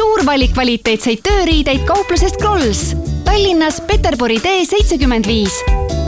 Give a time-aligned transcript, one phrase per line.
[0.00, 2.94] suur valik kvaliteetseid tööriideid kauplusest Krolls.
[3.26, 5.58] Tallinnas Peterburi tee seitsekümmend viis.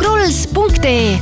[0.00, 1.19] krolls.ee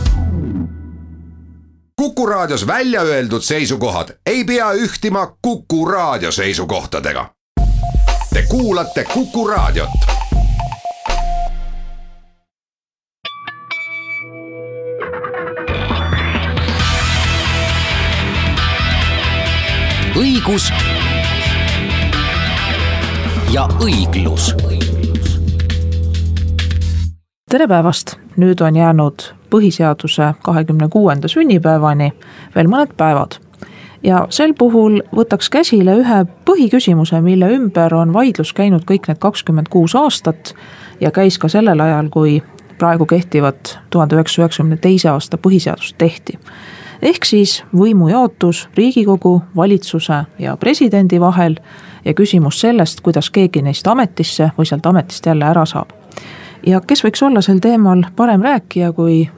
[1.98, 7.27] Kuku Raadios välja öeldud seisukohad ei pea ühtima Kuku Raadio seisukohtadega.
[8.34, 9.91] Te kuulate Kuku Raadiot.
[20.21, 20.71] õigus
[23.53, 24.54] ja õiglus.
[27.50, 32.12] tere päevast, nüüd on jäänud põhiseaduse kahekümne kuuenda sünnipäevani
[32.55, 33.41] veel mõned päevad.
[34.03, 39.69] ja sel puhul võtaks käsile ühe põhiküsimuse, mille ümber on vaidlus käinud kõik need kakskümmend
[39.69, 40.55] kuus aastat
[41.00, 42.42] ja käis ka sellel ajal, kui
[42.78, 46.39] praegu kehtivat tuhande üheksasaja üheksakümne teise aasta põhiseadust tehti
[47.03, 51.56] ehk siis võimujaotus Riigikogu, valitsuse ja presidendi vahel
[52.05, 55.91] ja küsimus sellest, kuidas keegi neist ametisse või sealt ametist jälle ära saab.
[56.66, 59.30] ja kes võiks olla sel teemal parem rääkija kui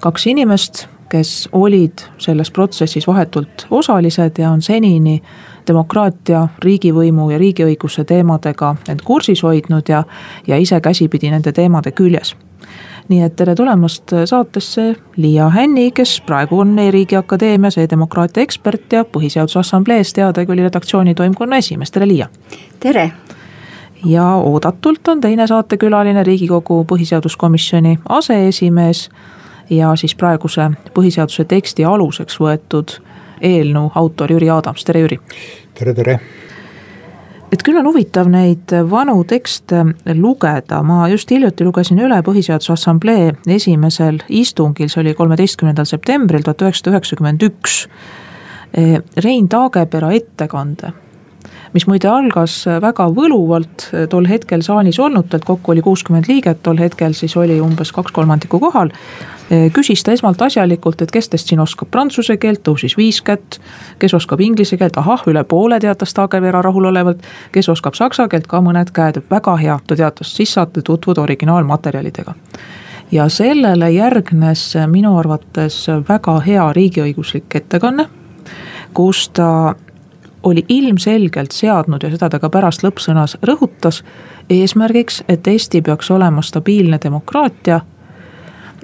[0.00, 5.22] kaks inimest, kes olid selles protsessis vahetult osalised ja on senini
[5.66, 10.04] demokraatia, riigivõimu ja riigiõiguse teemadega end kursis hoidnud ja,
[10.46, 12.36] ja ise käsipidi nende teemade küljes
[13.08, 19.04] nii et tere tulemast saatesse Liia Hänni, kes praegu on E-riigi Akadeemias e-demokraatia ekspert ja
[19.04, 22.28] Põhiseaduse Assamblees teadekülli redaktsiooni toimkonna esimees, tere Liia.
[22.80, 23.12] tere.
[24.04, 29.08] ja oodatult on teine saatekülaline Riigikogu Põhiseaduskomisjoni aseesimees
[29.70, 33.00] ja siis praeguse põhiseaduse teksti aluseks võetud
[33.40, 35.18] eelnõu autor Jüri Adams, tere Jüri.
[35.74, 36.20] tere, tere
[37.52, 39.84] et küll on huvitav neid vanu tekste
[40.18, 46.66] lugeda, ma just hiljuti lugesin üle Põhiseaduse Assamblee esimesel istungil, see oli kolmeteistkümnendal septembril tuhat
[46.66, 47.82] üheksasada üheksakümmend üks.
[49.24, 50.92] Rein Taagepera ettekande
[51.74, 57.16] mis muide algas väga võluvalt tol hetkel saalis olnutelt, kokku oli kuuskümmend liiget, tol hetkel
[57.16, 58.92] siis oli umbes kaks kolmandikku kohal.
[59.72, 63.60] küsis ta esmalt asjalikult, et kes teist siin oskab prantsuse keelt, tõusis viis kätt.
[63.98, 67.22] kes oskab inglise keelt, ahah, üle poole teatas Taagepera rahulolevalt.
[67.52, 72.34] kes oskab saksa keelt, ka mõned käed, väga hea, ta teatas, siis saate tutvuda originaalmaterjalidega
[73.12, 78.08] ja sellele järgnes minu arvates väga hea riigiõiguslik ettekanne,
[78.94, 79.74] kus ta
[80.42, 84.02] oli ilmselgelt seadnud ja seda ta ka pärast lõppsõnas rõhutas,
[84.50, 87.80] eesmärgiks, et Eesti peaks olema stabiilne demokraatia.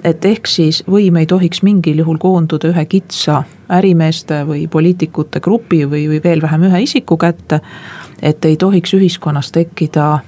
[0.03, 5.85] et ehk siis võim ei tohiks mingil juhul koonduda ühe kitsa ärimeeste või poliitikute grupi
[5.85, 7.61] või, või veel vähem ühe isiku kätte.
[8.21, 10.19] et ei tohiks ühiskonnas tekkida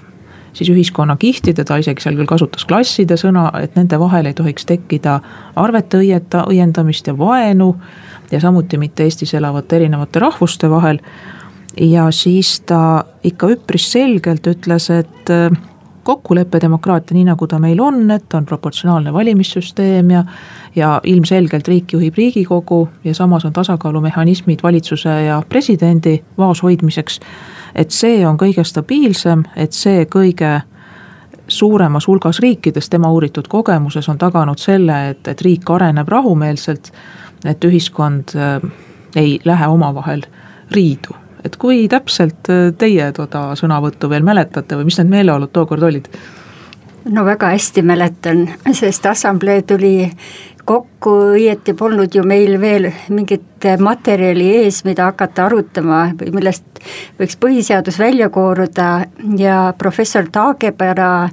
[0.57, 5.19] siis ühiskonnakihtide, ta isegi seal küll kasutas klasside sõna, et nende vahel ei tohiks tekkida
[5.55, 7.73] arvete õieta, õiendamist ja vaenu
[8.31, 10.99] ja samuti mitte Eestis elavate erinevate rahvuste vahel.
[11.77, 15.29] ja siis ta ikka üpris selgelt ütles, et
[16.07, 20.23] äh, kokkuleppedemokraatia, nii nagu ta meil on, et on proportsionaalne valimissüsteem ja.
[20.75, 27.19] ja ilmselgelt riik juhib riigikogu ja samas on tasakaalumehhanismid valitsuse ja presidendi vaoshoidmiseks.
[27.75, 30.61] et see on kõige stabiilsem, et see kõige
[31.47, 36.91] suuremas hulgas riikides tema uuritud kogemuses on taganud selle, et, et riik areneb rahumeelselt
[37.45, 38.71] et ühiskond äh,
[39.15, 40.21] ei lähe omavahel
[40.71, 41.15] riidu.
[41.45, 46.09] Et kui täpselt äh, teie toda sõnavõttu veel mäletate või mis need meeleolud tookord olid?
[47.07, 50.09] no väga hästi mäletan, sest assamblee tuli
[50.67, 56.81] kokku, õieti polnud ju meil veel mingit materjali ees, mida hakata arutama või millest
[57.19, 58.89] võiks põhiseadus välja kooruda
[59.39, 61.29] ja professor Taagepera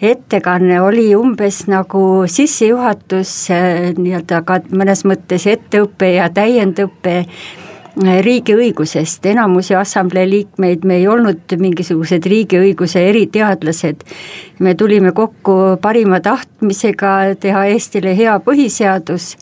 [0.00, 7.24] ettekanne oli umbes nagu sissejuhatus äh, nii-öelda ka mõnes mõttes etteõpe ja täiendõpe
[7.98, 14.04] riigiõigusest, enamusi assamblee liikmeid, me ei olnud mingisugused riigiõiguse eriteadlased.
[14.58, 19.36] me tulime kokku parima tahtmisega teha Eestile hea põhiseadus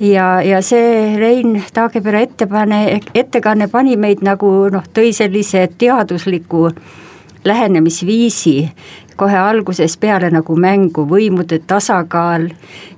[0.00, 6.70] ja, ja see Rein Taagepera ettepane, ettekanne pani meid nagu noh, tõi sellise teadusliku
[7.44, 8.70] lähenemisviisi
[9.16, 12.48] kohe algusest peale nagu mängu, võimude tasakaal,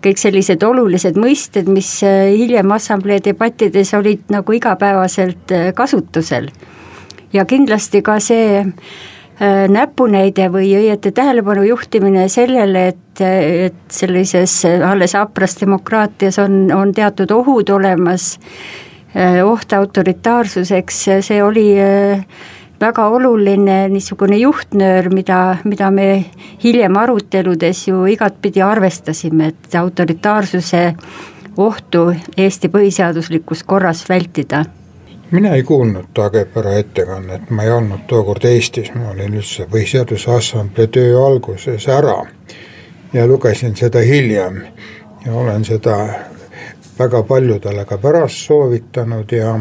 [0.05, 6.51] kõik sellised olulised mõisted, mis äh, hiljem assamblee debattides olid nagu igapäevaselt äh, kasutusel.
[7.33, 15.13] ja kindlasti ka see äh, näpunäide või õieti tähelepanu juhtimine sellele, et, et sellises alles
[15.15, 18.39] hapras demokraatias on, on teatud ohud olemas,
[19.45, 22.25] oht autoritaarsuseks, see oli äh,
[22.81, 26.25] väga oluline niisugune juhtnöör, mida, mida me
[26.65, 30.95] hiljem aruteludes ju igatpidi arvestasime, et autoritaarsuse
[31.57, 34.65] ohtu Eesti põhiseaduslikus korras vältida.
[35.31, 40.87] Mina ei kuulnud Taagepera ettekannet, ma ei olnud tookord Eestis, ma olin üldse Põhiseaduse Assamblee
[40.87, 42.21] töö alguses ära
[43.13, 44.61] ja lugesin seda hiljem
[45.25, 45.97] ja olen seda
[46.99, 49.57] väga paljudele ka pärast soovitanud ja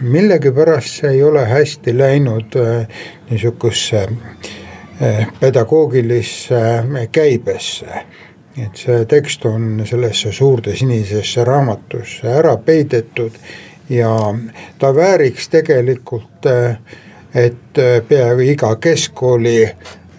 [0.00, 2.86] millegipärast see ei ole hästi läinud eh,
[3.30, 4.08] niisugusesse
[5.00, 6.60] eh, pedagoogilisse
[7.12, 8.04] käibesse.
[8.58, 13.38] Et see tekst on sellesse suurde sinisesse raamatusse ära peidetud
[13.88, 14.10] ja
[14.78, 16.46] ta vääriks tegelikult,
[17.34, 19.56] et peaaegu iga keskkooli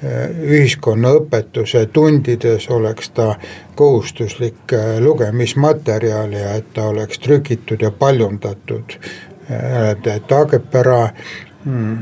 [0.01, 3.35] ühiskonnaõpetuse tundides oleks ta
[3.75, 8.97] kohustuslik lugemismaterjal ja et ta oleks trükitud ja paljundatud.
[9.91, 11.09] et Taagepera
[11.65, 11.97] hmm,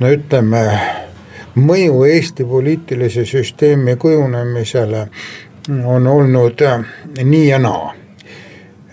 [0.00, 0.62] no ütleme,
[1.58, 5.08] mõju Eesti poliitilise süsteemi kujunemisele
[5.84, 6.84] on olnud äh,
[7.24, 7.94] nii ja naa.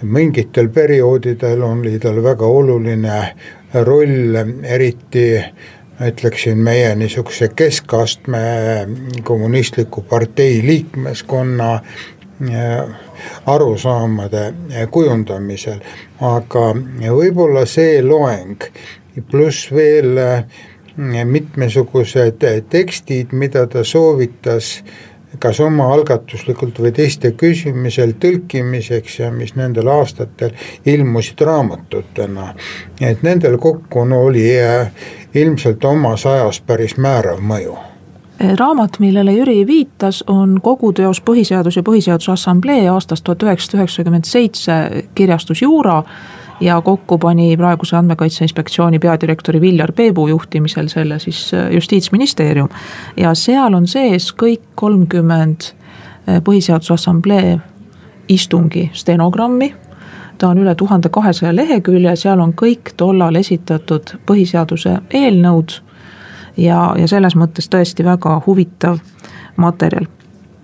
[0.02, 3.36] mingitel perioodidel oli tal väga oluline
[3.74, 5.44] roll, eriti
[6.02, 8.40] ütleksin meie niisuguse keskastme
[9.24, 12.96] kommunistliku partei liikmeskonna äh,
[13.46, 14.54] arusaamade
[14.92, 15.80] kujundamisel,
[16.22, 16.68] aga
[17.16, 18.68] võib-olla see loeng
[19.32, 20.44] pluss veel äh,
[21.26, 24.80] mitmesugused tekstid, mida ta soovitas
[25.40, 30.54] kas omaalgatuslikult või teiste küsimisel tõlkimiseks ja mis nendel aastatel
[30.88, 32.54] ilmusid raamatutena.
[33.02, 34.92] et nendel kokku no, oli äh,
[35.36, 37.78] ilmselt omas ajas päris määrav mõju
[38.60, 44.74] raamat, millele Jüri viitas, on koguteos Põhiseadus ja Põhiseaduse Assamblee aastast tuhat üheksasada üheksakümmend seitse
[45.16, 46.04] kirjastus Juura
[46.60, 52.70] ja kokku pani praeguse Andmekaitse Inspektsiooni peadirektori Viljar Peepuu juhtimisel selle siis äh, Justiitsministeerium.
[53.18, 57.58] ja seal on sees kõik kolmkümmend äh, Põhiseaduse Assamblee
[58.30, 59.76] istungi stenogrammi,
[60.38, 65.80] ta on üle tuhande kahesaja lehekülje, seal on kõik tollal esitatud põhiseaduse eelnõud
[66.58, 69.00] ja, ja selles mõttes tõesti väga huvitav
[69.58, 70.08] materjal.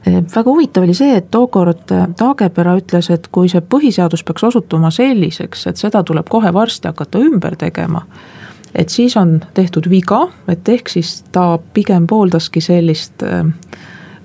[0.06, 5.68] Väga huvitav oli see, et tookord Taagepera ütles, et kui see põhiseadus peaks osutuma selliseks,
[5.70, 8.02] et seda tuleb kohe varsti hakata ümber tegema,
[8.74, 13.46] et siis on tehtud viga, et ehk siis ta pigem pooldaski sellist äh,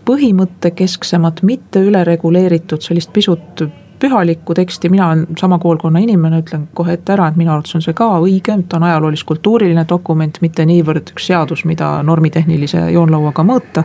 [0.06, 3.66] põhimõttekesksemat, mitte ülereguleeritud, sellist pisut
[3.98, 7.84] pühalikku teksti, mina olen sama koolkonna inimene, ütlen kohe ette ära, et minu arvates on
[7.84, 13.84] see ka õige, ta on ajaloolis-kultuuriline dokument, mitte niivõrd üks seadus, mida normitehnilise joonlauaga mõõta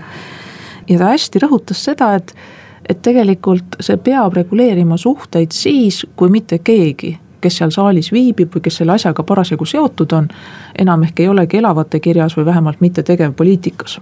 [0.89, 2.35] ja ta hästi rõhutas seda, et,
[2.89, 8.61] et tegelikult see peab reguleerima suhteid siis, kui mitte keegi kes seal saalis viibib või
[8.67, 10.27] kes selle asjaga parasjagu seotud on,
[10.77, 13.99] enam ehk ei olegi elavate kirjas või vähemalt mitte tegevpoliitikas.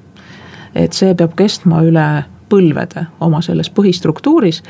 [0.75, 2.07] et see peab kestma üle
[2.49, 4.63] põlvede oma selles põhistruktuuris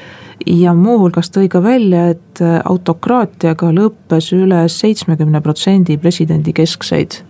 [0.45, 7.21] ja muuhulgas tõi ka välja, et autokraatiaga lõppes üle seitsmekümne protsendi presidendi keskseid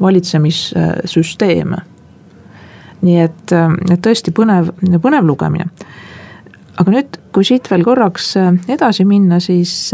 [0.00, 1.78] valitsemissüsteeme
[3.04, 4.72] nii et, et tõesti põnev,
[5.02, 5.68] põnev lugemine.
[6.78, 8.32] aga nüüd, kui siit veel korraks
[8.70, 9.90] edasi minna, siis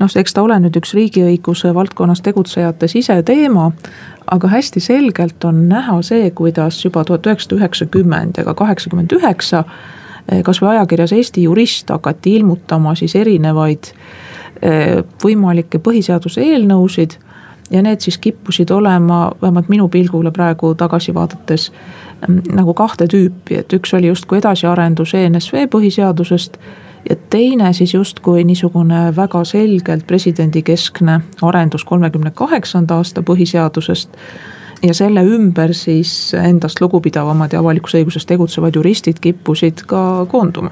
[0.00, 3.70] noh, eks ta ole nüüd üks riigiõiguse valdkonnas tegutsejate siseteema,
[4.30, 9.64] aga hästi selgelt on näha see, kuidas juba tuhat üheksasada üheksakümmend ja ka kaheksakümmend üheksa
[10.44, 13.92] kasvõi ajakirjas Eesti Jurist hakati ilmutama siis erinevaid
[15.24, 17.16] võimalikke põhiseaduse eelnõusid
[17.70, 21.70] ja need siis kippusid olema, vähemalt minu pilgule praegu tagasi vaadates,
[22.52, 26.58] nagu kahte tüüpi, et üks oli justkui edasiarendus ENSV põhiseadusest
[27.08, 34.08] ja teine siis justkui niisugune väga selgelt presidendikeskne arendus kolmekümne kaheksanda aasta põhiseadusest.
[34.82, 40.70] ja selle ümber siis endast lugupidavamad ja avalikus õiguses tegutsevad juristid kippusid ka koonduma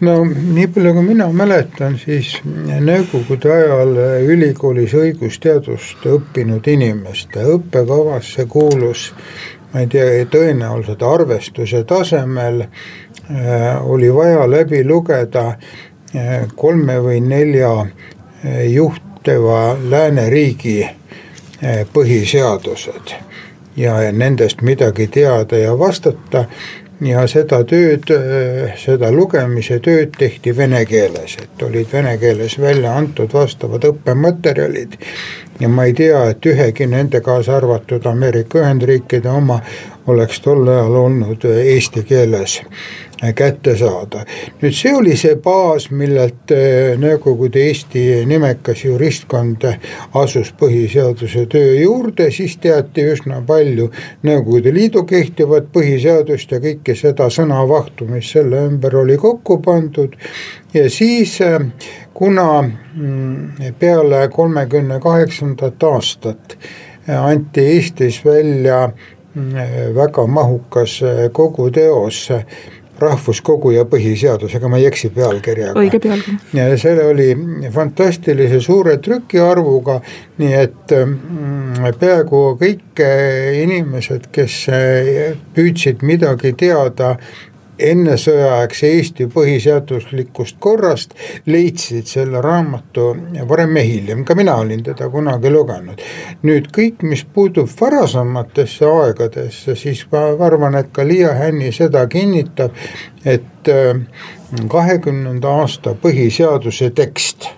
[0.00, 2.36] no nii palju, kui mina mäletan, siis
[2.80, 3.94] nõukogude ajal
[4.30, 9.10] ülikoolis õigusteadust õppinud inimeste õppekavasse kuulus
[9.72, 12.64] ma ei tea, tõenäoliselt arvestuse tasemel
[13.80, 20.88] oli vaja läbi lugeda äh, kolme või nelja äh, juhtiva lääneriigi
[21.92, 23.16] põhiseadused
[23.76, 26.44] ja nendest midagi teada ja vastata.
[27.00, 28.10] Ja seda tööd,
[28.78, 34.96] seda lugemise tööd tehti vene keeles, et olid vene keeles välja antud vastavad õppematerjalid.
[35.60, 39.60] Ja ma ei tea, et ühegi nende, kaasa arvatud Ameerika Ühendriikide oma,
[40.10, 42.58] oleks tol ajal olnud eesti keeles
[43.34, 44.24] kätte saada.
[44.62, 46.52] nüüd see oli see baas, millelt
[46.98, 49.64] Nõukogude Eesti nimekas juristkond
[50.18, 53.90] asus põhiseaduse töö juurde, siis teati üsna palju
[54.26, 60.16] Nõukogude Liidu kehtivat põhiseadust ja kõike seda sõnavahtu, mis selle ümber oli kokku pandud.
[60.74, 61.38] ja siis
[62.14, 66.58] kuna mm, peale kolmekümne kaheksandat aastat
[67.08, 68.88] anti Eestis välja
[69.34, 71.00] mm, väga mahukas
[71.32, 72.28] koguteos
[72.98, 75.78] rahvuskogu ja põhiseadus, ega ma ei eksi pealkirjaga.
[75.80, 76.36] õige pealkiri.
[76.58, 77.28] ja see oli
[77.74, 80.00] fantastilise suure trükiarvuga,
[80.42, 83.02] nii et mm, peaaegu kõik
[83.62, 84.60] inimesed, kes
[85.54, 87.16] püüdsid midagi teada
[87.78, 91.14] ennesõjaaegse Eesti põhiseaduslikust korrast
[91.46, 93.10] leidsid selle raamatu
[93.48, 96.02] varem või hiljem, ka mina olin teda kunagi lugenud.
[96.42, 102.74] nüüd kõik, mis puutub varasematesse aegadesse, siis ma arvan, et ka Liia Hänni seda kinnitab,
[103.24, 103.94] et äh,
[104.68, 107.48] kahekümnenda aasta põhiseaduse tekst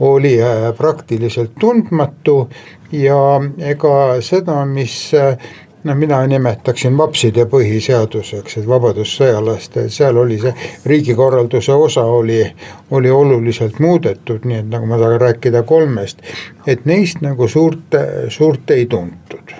[0.00, 2.48] oli äh, praktiliselt tundmatu
[2.92, 5.36] ja ega seda, mis äh,
[5.84, 10.54] no mina nimetaksin vapside põhiseaduseks, et vabadussõjalaste, seal oli see
[10.86, 12.44] riigikorralduse osa oli,
[12.90, 16.22] oli oluliselt muudetud, nii et nagu ma tahan rääkida kolmest,
[16.66, 17.98] et neist nagu suurt,
[18.28, 19.54] suurt ei tuntud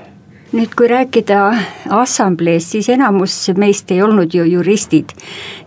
[0.53, 1.39] nüüd, kui rääkida
[1.97, 5.15] assambleest, siis enamus meist ei olnud ju juristid.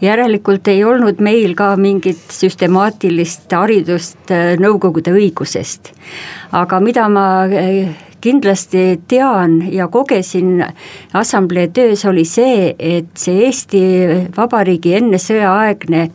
[0.02, 5.94] järelikult ei olnud meil ka mingit süstemaatilist haridust äh, Nõukogude õigusest.
[6.52, 10.66] aga mida ma äh, kindlasti tean ja kogesin
[11.14, 13.82] assamblee töös, oli see, et see Eesti
[14.38, 16.10] Vabariigi ennesõjaaegne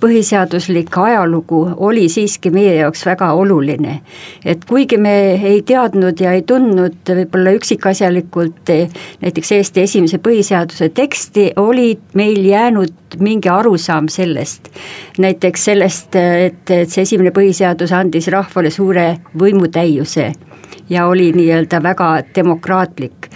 [0.00, 4.00] põhiseaduslik ajalugu oli siiski meie jaoks väga oluline.
[4.44, 8.72] et kuigi me ei teadnud ja ei tundnud võib-olla üksikasjalikult
[9.20, 14.70] näiteks Eesti esimese põhiseaduse teksti, oli meil jäänud mingi arusaam sellest.
[15.18, 20.32] näiteks sellest, et, et see esimene põhiseadus andis rahvale suure võimutäiuse
[20.90, 23.28] ja oli nii-öelda väga demokraatlik.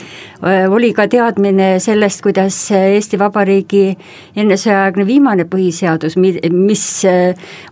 [0.68, 3.96] oli ka teadmine sellest, kuidas Eesti Vabariigi
[4.37, 6.18] ennesõjaaegne viimane põhiseadus,
[6.52, 6.87] mis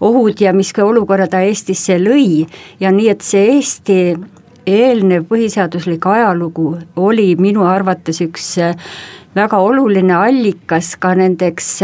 [0.01, 2.47] ohud ja mis olukorra ta Eestisse lõi
[2.81, 3.99] ja nii, et see Eesti
[4.67, 8.55] eelnev põhiseaduslik ajalugu oli minu arvates üks
[9.35, 11.83] väga oluline allikas ka nendeks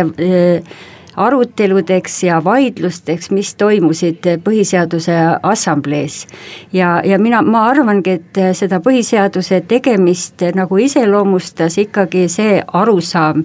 [1.18, 6.26] aruteludeks ja vaidlusteks, mis toimusid Põhiseaduse Assamblees.
[6.72, 13.44] ja, ja mina, ma arvangi, et seda põhiseaduse tegemist nagu iseloomustas ikkagi see arusaam,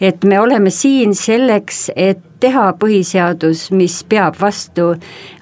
[0.00, 4.90] et me oleme siin selleks, et teha põhiseadus, mis peab vastu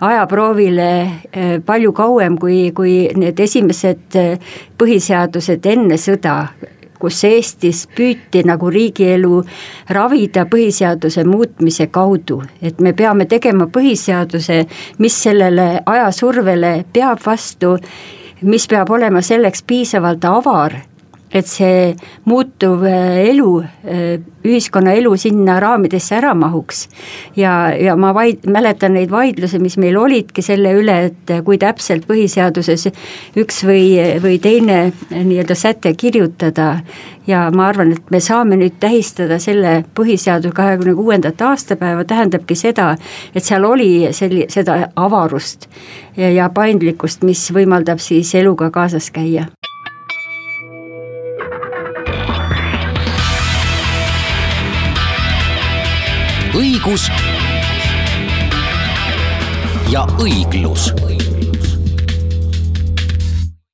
[0.05, 6.37] ajaproovile eh, palju kauem kui, kui need esimesed eh, põhiseadused enne sõda,
[7.05, 9.43] kus Eestis püüti nagu riigielu
[9.93, 14.63] ravida põhiseaduse muutmise kaudu, et me peame tegema põhiseaduse,
[15.05, 17.77] mis sellele ajasurvele peab vastu,
[18.49, 20.81] mis peab olema selleks piisavalt avar
[21.35, 21.95] et see
[22.31, 23.49] muutuv äh, elu,
[23.91, 26.87] äh, ühiskonna elu sinna raamidesse ära mahuks.
[27.37, 32.07] ja, ja ma vaid-, mäletan neid vaidlusi, mis meil olidki selle üle, et kui täpselt
[32.07, 32.87] põhiseaduses
[33.41, 36.79] üks või, või teine nii-öelda säte kirjutada.
[37.27, 42.95] ja ma arvan, et me saame nüüd tähistada selle põhiseaduse kahekümne kuuendat aastapäeva, tähendabki seda,
[43.35, 45.67] et seal oli selli-, seda avarust
[46.17, 49.49] ja, ja paindlikkust, mis võimaldab siis eluga kaasas käia
[56.85, 57.11] õigus
[59.89, 60.93] ja õiglus.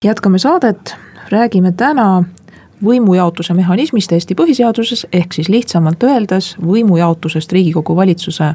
[0.05, 0.95] jätkame saadet,
[1.29, 2.23] räägime täna
[2.85, 8.55] võimujaotuse mehhanismist Eesti põhiseaduses, ehk siis lihtsamalt öeldes võimujaotusest Riigikogu valitsuse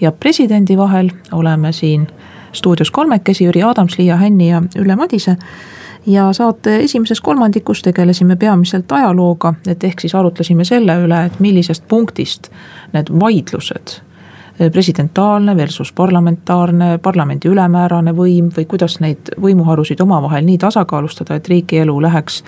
[0.00, 1.10] ja presidendi vahel.
[1.32, 2.06] oleme siin
[2.52, 5.36] stuudios kolmekesi, Jüri Adams, Liia Hänni ja Ülle Madise
[6.06, 11.84] ja saate esimeses kolmandikus tegelesime peamiselt ajalooga, et ehk siis arutlesime selle üle, et millisest
[11.88, 12.50] punktist
[12.92, 13.98] need vaidlused,
[14.72, 21.98] presidentaalne versus parlamentaarne, parlamendi ülemäärane võim või kuidas neid võimuharusid omavahel nii tasakaalustada, et riigielu
[22.02, 22.42] läheks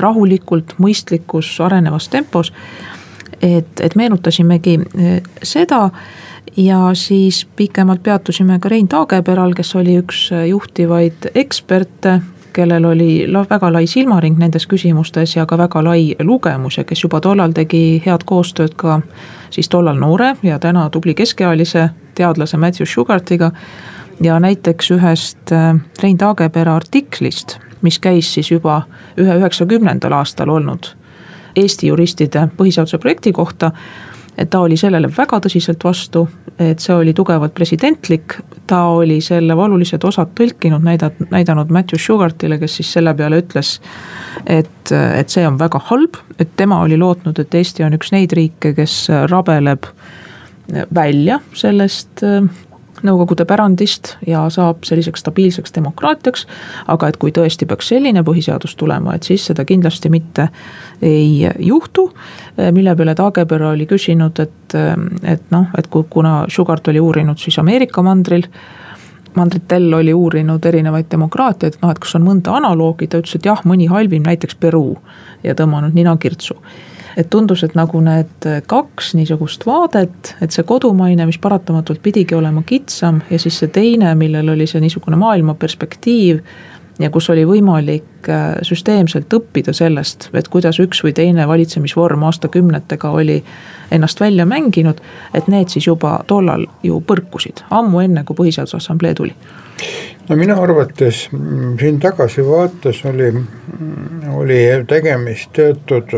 [0.00, 2.52] rahulikult, mõistlikus, arenevas tempos.
[3.42, 5.90] et, et meenutasimegi eh, seda
[6.56, 12.20] ja siis pikemalt peatusime ka Rein Taageperal, kes oli üks juhtivaid eksperte
[12.54, 17.20] kellel oli väga lai silmaring nendes küsimustes ja ka väga lai lugemus ja kes juba
[17.20, 19.00] tollal tegi head koostööd ka
[19.50, 23.50] siis tollal noore ja täna tubli keskealise teadlase Matthew Sugartiga.
[24.20, 28.82] ja näiteks ühest äh, Rein Taagepera artiklist, mis käis siis juba
[29.18, 30.94] ühe üheksakümnendal aastal olnud
[31.56, 33.70] Eesti juristide põhiseaduse projekti kohta
[34.38, 36.24] et ta oli sellele väga tõsiselt vastu,
[36.58, 38.36] et see oli tugevalt presidentlik,
[38.66, 43.76] ta oli selle valulised osad tõlkinud, näidat-, näidanud Matthew Sugartile, kes siis selle peale ütles,
[44.46, 48.34] et, et see on väga halb, et tema oli lootnud, et Eesti on üks neid
[48.36, 49.90] riike, kes rabeleb
[50.94, 52.24] välja sellest
[53.04, 56.46] Nõukogude pärandist ja saab selliseks stabiilseks demokraatiaks.
[56.88, 60.48] aga et kui tõesti peaks selline põhiseadus tulema, et siis seda kindlasti mitte
[61.02, 62.12] ei juhtu.
[62.72, 64.74] mille peale Taagepera oli küsinud, et,
[65.22, 68.48] et noh, et kuna Sugart oli uurinud siis Ameerika mandril
[69.34, 73.46] Mandrit Tell oli uurinud erinevaid demokraatiaid, noh et kas on mõnda analoogi, ta ütles, et
[73.48, 74.94] jah, mõni halvim, näiteks Peruu
[75.42, 76.54] ja tõmmanud nina kirtsu
[77.16, 82.62] et tundus, et nagu need kaks niisugust vaadet, et see kodumaine, mis paratamatult pidigi olema
[82.66, 86.42] kitsam ja siis see teine, millel oli see niisugune maailma perspektiiv
[86.98, 93.10] ja kus oli võimalik äh, süsteemselt õppida sellest, et kuidas üks või teine valitsemisvorm aastakümnetega
[93.10, 93.40] oli
[93.94, 95.00] ennast välja mänginud,
[95.34, 99.34] et need siis juba tollal ju põrkusid, ammu enne, kui Põhiseaduse Assamblee tuli.
[100.28, 106.14] No minu arvates mm, siin tagasivaates oli, mm, oli tegemist teatud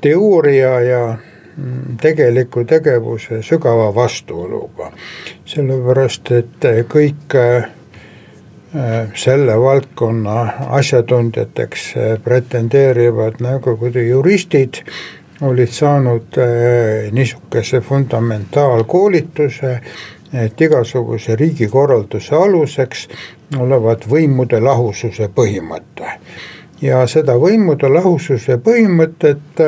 [0.00, 1.16] teooria ja
[1.56, 4.92] mm, tegeliku tegevuse sügava vastuoluga.
[5.44, 7.68] sellepärast, et kõik äh,
[9.14, 10.42] selle valdkonna
[10.78, 14.84] asjatundjateks äh, pretendeerivad Nõukogude juristid
[15.40, 19.80] olid saanud äh, niisuguse fundamentaalkoolituse,
[20.32, 23.08] et igasuguse riigikorralduse aluseks
[23.58, 26.12] olevat võimude lahususe põhimõte
[26.82, 29.60] ja seda võimude lahususe põhimõtet,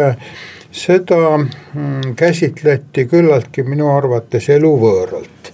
[0.73, 5.53] seda mm, käsitleti küllaltki minu arvates eluvõõralt.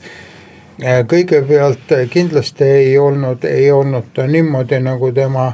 [1.10, 5.52] kõigepealt kindlasti ei olnud, ei olnud ta niimoodi, nagu tema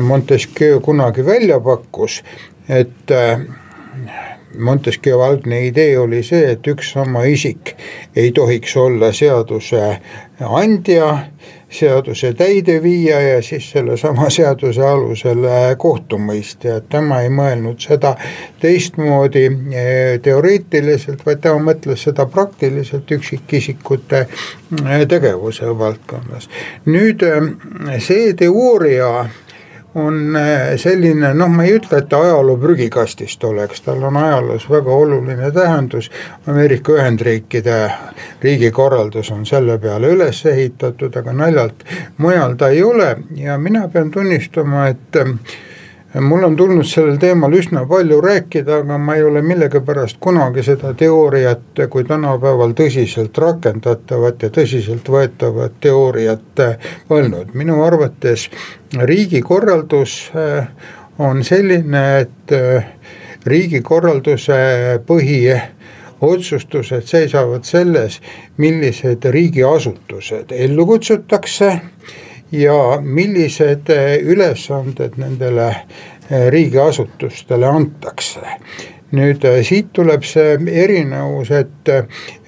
[0.00, 2.22] Montesquieu kunagi välja pakkus,
[2.68, 3.12] et
[4.58, 7.74] Montesquieu algne idee oli see, et üks sama isik
[8.16, 10.00] ei tohiks olla seaduse
[10.40, 11.10] andja
[11.70, 18.16] seaduse täideviija ja siis sellesama seaduse alusel äh, kohtumõistja, et tema ei mõelnud seda
[18.60, 19.84] teistmoodi äh,
[20.22, 26.50] teoreetiliselt, vaid tema mõtles seda praktiliselt üksikisikute äh, tegevuse valdkonnas.
[26.86, 27.22] nüüd
[28.02, 29.28] see teooria
[29.94, 34.68] on äh, selline noh, ma ei ütle, et ta ajaloo prügikastist oleks, tal on ajaloos
[34.70, 36.10] väga oluline tähendus.
[36.46, 37.78] Ameerika Ühendriikide
[38.42, 41.84] riigikorraldus on selle peale üles ehitatud, aga naljalt
[42.18, 45.20] mujal ta ei ole ja mina pean tunnistama, et
[46.14, 50.92] mul on tulnud sellel teemal üsna palju rääkida, aga ma ei ole millegipärast kunagi seda
[50.98, 56.64] teooriat kui tänapäeval tõsiselt rakendatavat ja tõsiseltvõetavat teooriat
[57.10, 58.48] mõelnud, minu arvates
[58.98, 60.66] riigikorraldus eh,
[61.18, 62.90] on selline, et eh,
[63.46, 64.58] riigikorralduse
[65.06, 65.44] põhi
[66.20, 68.18] otsustused seisavad selles,
[68.58, 71.70] millised riigiasutused ellu kutsutakse
[72.52, 75.68] ja millised eh, ülesanded nendele
[76.30, 78.40] eh, riigiasutustele antakse
[79.16, 81.90] nüüd eh, siit tuleb see erinevus, et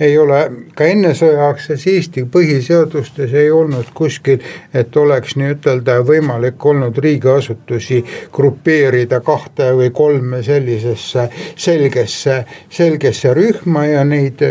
[0.03, 0.41] ei ole
[0.79, 4.43] ka ennesõjaaegses Eesti põhiseadustes ei olnud kuskil,
[4.75, 14.07] et oleks nii-ütelda võimalik olnud riigiasutusi grupeerida kahte või kolme sellisesse selgesse, selgesse rühma ja
[14.07, 14.43] neid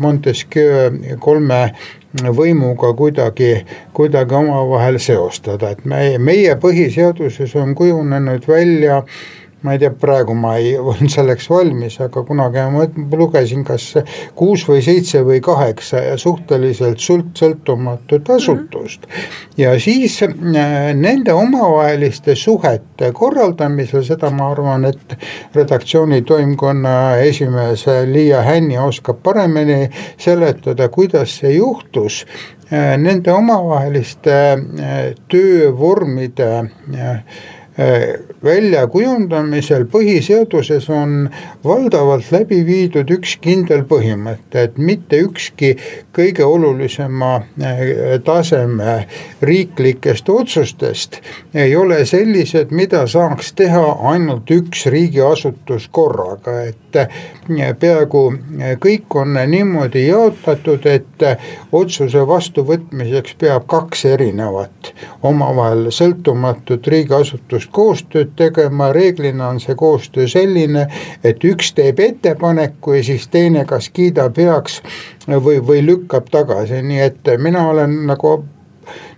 [0.00, 1.62] Montesquieu kolme
[2.10, 3.52] võimuga kuidagi,
[3.94, 10.34] kuidagi omavahel seostada, et me, meie põhiseaduses on kujunenud välja äh, ma ei tea, praegu
[10.34, 12.86] ma ei olnud selleks valmis, aga kunagi ma
[13.18, 13.90] lugesin kas
[14.38, 18.36] kuus või seitse või kaheksa ja suhteliselt sõltumatut mhm.
[18.36, 19.12] asutust mm.
[19.12, 19.48] -hmm.
[19.62, 20.32] ja siis äh,
[20.94, 25.16] nende omavaheliste suhete korraldamisel, seda ma arvan, et
[25.54, 32.24] redaktsiooni toimkonna esimees Liia Hänni oskab paremini seletada, kuidas see juhtus
[32.72, 36.50] äh, nende omavaheliste äh, töövormide
[38.44, 41.30] väljakujundamisel põhiseaduses on
[41.64, 45.76] valdavalt läbi viidud üks kindel põhimõte, et mitte ükski
[46.16, 47.82] kõige olulisema äh,
[48.24, 48.96] taseme
[49.42, 51.20] riiklikest otsustest
[51.54, 57.22] ei ole sellised, mida saaks teha ainult üks riigiasutus korraga, et äh,
[57.80, 58.22] peaaegu
[58.80, 61.24] kõik on niimoodi jaotatud, et
[61.72, 64.92] otsuse vastuvõtmiseks peab kaks erinevat.
[65.22, 70.86] Omavahel sõltumatut riigiasutust koostööd tegema, reeglina on see koostöö selline,
[71.24, 74.80] et üks teeb ettepaneku ja siis teine kas kiidab heaks
[75.26, 78.38] või, või lükkab tagasi, nii et mina olen nagu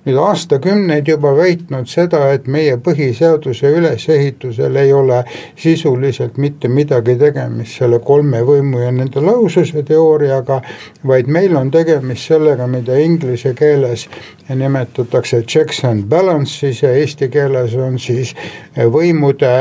[0.06, 5.22] nüüd aastakümneid juba väitnud seda, et meie põhiseaduse ülesehitusel ei ole
[5.56, 10.60] sisuliselt mitte midagi tegemist selle kolme võimu ja nende lahususe teooriaga,
[11.06, 14.08] vaid meil on tegemist sellega, mida inglise keeles
[14.48, 18.34] nimetatakse checks and balances ja eesti keeles on siis
[18.76, 19.54] võimude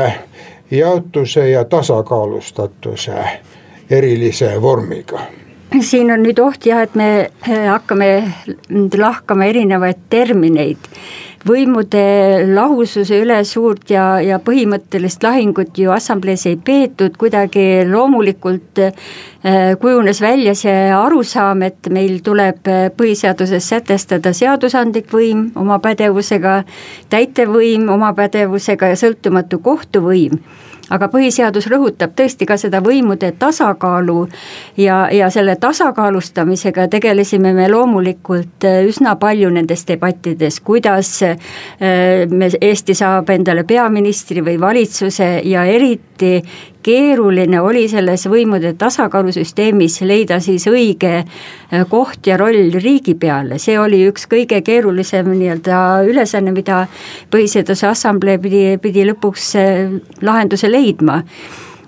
[0.70, 3.22] jaotuse ja tasakaalustatuse
[3.90, 5.41] erilise vormiga
[5.80, 7.08] siin on nüüd oht jah, et me
[7.48, 8.08] äh, hakkame
[8.98, 10.90] lahkama erinevaid termineid.
[11.42, 12.02] võimude
[12.54, 20.20] lahususe üle suurt ja, ja põhimõttelist lahingut ju assamblees ei peetud, kuidagi loomulikult äh, kujunes
[20.22, 26.60] välja see arusaam, et meil tuleb äh, põhiseaduses sätestada seadusandlik võim oma pädevusega,
[27.10, 30.38] täitevvõim oma pädevusega ja sõltumatu kohtuvõim
[30.90, 34.26] aga põhiseadus rõhutab tõesti ka seda võimude tasakaalu
[34.80, 41.36] ja, ja selle tasakaalustamisega tegelesime me loomulikult äh, üsna palju nendes debattides, kuidas äh,
[42.30, 46.38] me, Eesti saab endale peaministri või valitsuse ja eriti
[46.82, 53.78] keeruline oli selles võimude tasakaalusüsteemis leida siis õige äh, koht ja roll riigi peale, see
[53.80, 56.86] oli üks kõige keerulisem nii-öelda ülesanne, mida
[57.32, 61.22] Põhiseaduse Assamblee pidi, pidi lõpuks äh, lahenduse leidma.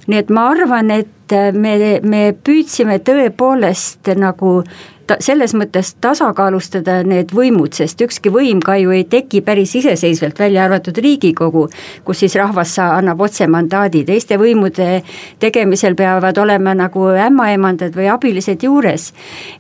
[0.05, 4.59] Nii et ma arvan, et äh, me, me püüdsime tõepoolest nagu
[5.07, 10.39] ta selles mõttes tasakaalustada need võimud, sest ükski võim ka ju ei teki päris iseseisvalt,
[10.39, 11.67] välja arvatud Riigikogu,
[12.05, 15.03] kus siis rahvas annab otse mandaadi, teiste võimude
[15.43, 19.13] tegemisel peavad olema nagu ämmaemandad või abilised juures.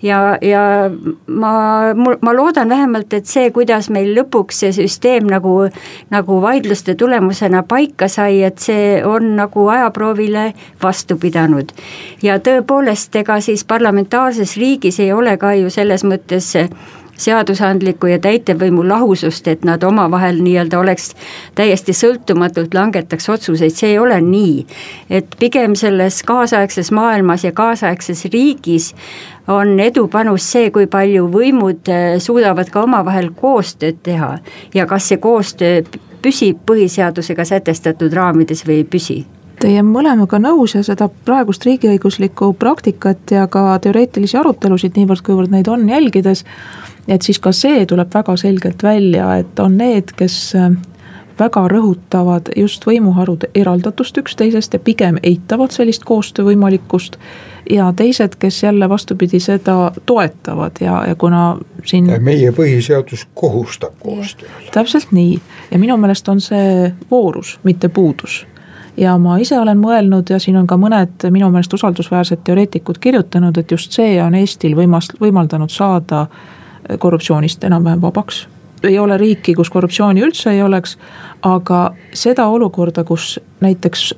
[0.02, 0.90] ja, ja
[1.26, 1.52] ma,
[1.94, 5.68] ma loodan vähemalt, et see, kuidas meil lõpuks see süsteem nagu,
[6.10, 10.52] nagu vaidluste tulemusena paika sai, et see on nagu ajaproovile
[10.82, 11.72] vastu pidanud.
[12.22, 16.54] ja tõepoolest, ega siis parlamentaarses riigis ei ole ka ju selles mõttes
[17.16, 21.12] seadusandliku ja täitevvõimu lahusust, et nad omavahel nii-öelda oleks
[21.54, 24.66] täiesti sõltumatult langetaks otsuseid, see ei ole nii.
[25.10, 28.94] et pigem selles kaasaegses maailmas ja kaasaegses riigis
[29.48, 34.38] on edupanus see, kui palju võimud eh, suudavad ka omavahel koostööd teha
[34.74, 35.82] ja kas see koostöö
[36.22, 39.24] püsib põhiseadusega sätestatud raamides või ei püsi
[39.60, 45.86] Teie mõlemaga nõus ja seda praegust riigiõiguslikku praktikat ja ka teoreetilisi arutelusid, niivõrd-kuivõrd neid on
[45.88, 46.44] jälgides,
[47.08, 50.74] et siis ka see tuleb väga selgelt välja, et on need, kes äh,
[51.38, 57.18] väga rõhutavad just võimuharude eraldatust üksteisest ja pigem eitavad sellist koostöö võimalikkust.
[57.70, 62.10] ja teised, kes jälle vastupidi seda toetavad ja, ja kuna siin.
[62.20, 64.70] meie põhiseadus kohustab koostööle.
[64.72, 65.40] täpselt nii
[65.70, 68.46] ja minu meelest on see voorus, mitte puudus
[68.96, 73.58] ja ma ise olen mõelnud ja siin on ka mõned minu meelest usaldusväärsed teoreetikud kirjutanud,
[73.58, 76.26] et just see on Eestil võimas, võimaldanud saada
[76.98, 78.46] korruptsioonist enam-vähem vabaks.
[78.84, 80.98] ei ole riiki, kus korruptsiooni üldse ei oleks,
[81.42, 84.12] aga seda olukorda, kus näiteks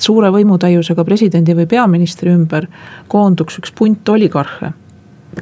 [0.00, 2.68] suure võimutäiusega presidendi või peaministri ümber
[3.08, 4.72] koonduks üks punt oligarhe,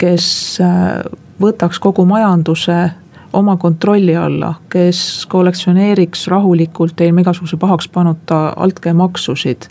[0.00, 0.26] kes
[0.64, 1.02] äh,
[1.40, 2.90] võtaks kogu majanduse
[3.32, 9.68] oma kontrolli alla, kes kollektsioneeriks rahulikult ilma igasuguse pahakspanuta altkäemaksusid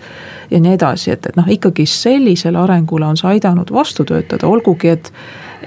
[0.52, 4.96] ja nii edasi, et, et noh, ikkagi sellisele arengule on see aidanud vastu töötada, olgugi
[4.96, 5.14] et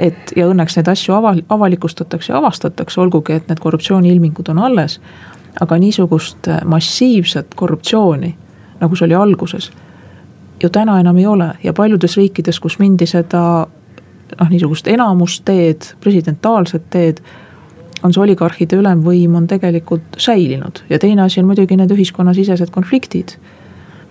[0.01, 5.01] et ja õnneks neid asju aval-, avalikustatakse ja avastatakse, olgugi et need korruptsiooniilmingud on alles,
[5.61, 8.33] aga niisugust massiivset korruptsiooni,
[8.81, 9.69] nagu see oli alguses,
[10.63, 11.51] ju täna enam ei ole.
[11.63, 13.43] Ja paljudes riikides, kus mindi seda
[14.41, 17.21] noh, niisugust enamusteed, presidentaalset teed
[18.03, 23.37] on see oligarhide ülemvõim on tegelikult säilinud ja teine asi on muidugi need ühiskonnasisesed konfliktid.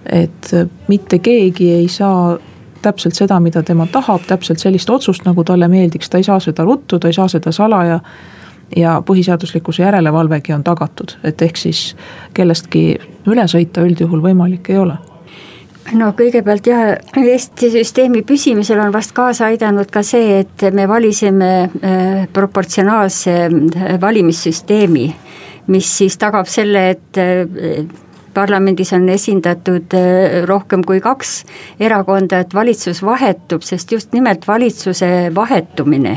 [0.05, 0.51] et
[0.87, 2.37] mitte keegi ei saa
[2.81, 6.63] täpselt seda, mida tema tahab, täpselt sellist otsust, nagu talle meeldiks, ta ei saa seda
[6.65, 7.99] ruttu, ta ei saa seda salaja.
[8.75, 11.95] ja põhiseaduslikkuse järelevalvegi on tagatud, et ehk siis
[12.33, 14.95] kellestki üle sõita üldjuhul võimalik ei ole
[15.97, 21.51] no kõigepealt jah, Eesti süsteemi püsimisel on vast kaasa aidanud ka see, et me valisime
[21.65, 25.09] äh, proportsionaalse äh, valimissüsteemi,
[25.71, 27.83] mis siis tagab selle, et äh,
[28.31, 29.91] parlamendis on esindatud
[30.47, 31.31] rohkem kui kaks
[31.83, 36.13] erakonda, et valitsus vahetub, sest just nimelt valitsuse vahetumine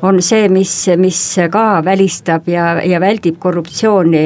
[0.00, 1.20] on see, mis, mis
[1.52, 4.24] ka välistab ja, ja väldib korruptsiooni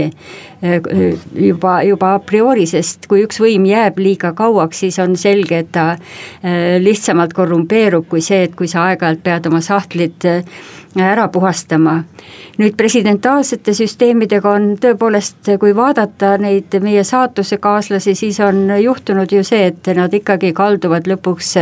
[0.63, 5.73] juba, juba a priori, sest kui üks võim jääb liiga kauaks, siis on selge, et
[5.75, 10.45] ta äh, lihtsamalt korrumpeerub kui see, et kui sa aeg-ajalt pead oma sahtlid äh,
[11.01, 12.05] ära puhastama.
[12.59, 19.71] nüüd presidentaalsete süsteemidega on tõepoolest, kui vaadata neid meie saatusekaaslasi, siis on juhtunud ju see,
[19.73, 21.55] et nad ikkagi kalduvad lõpuks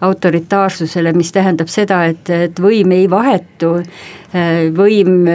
[0.00, 3.78] autoritaarsusele, mis tähendab seda, et, et võim ei vahetu
[4.72, 5.26] võim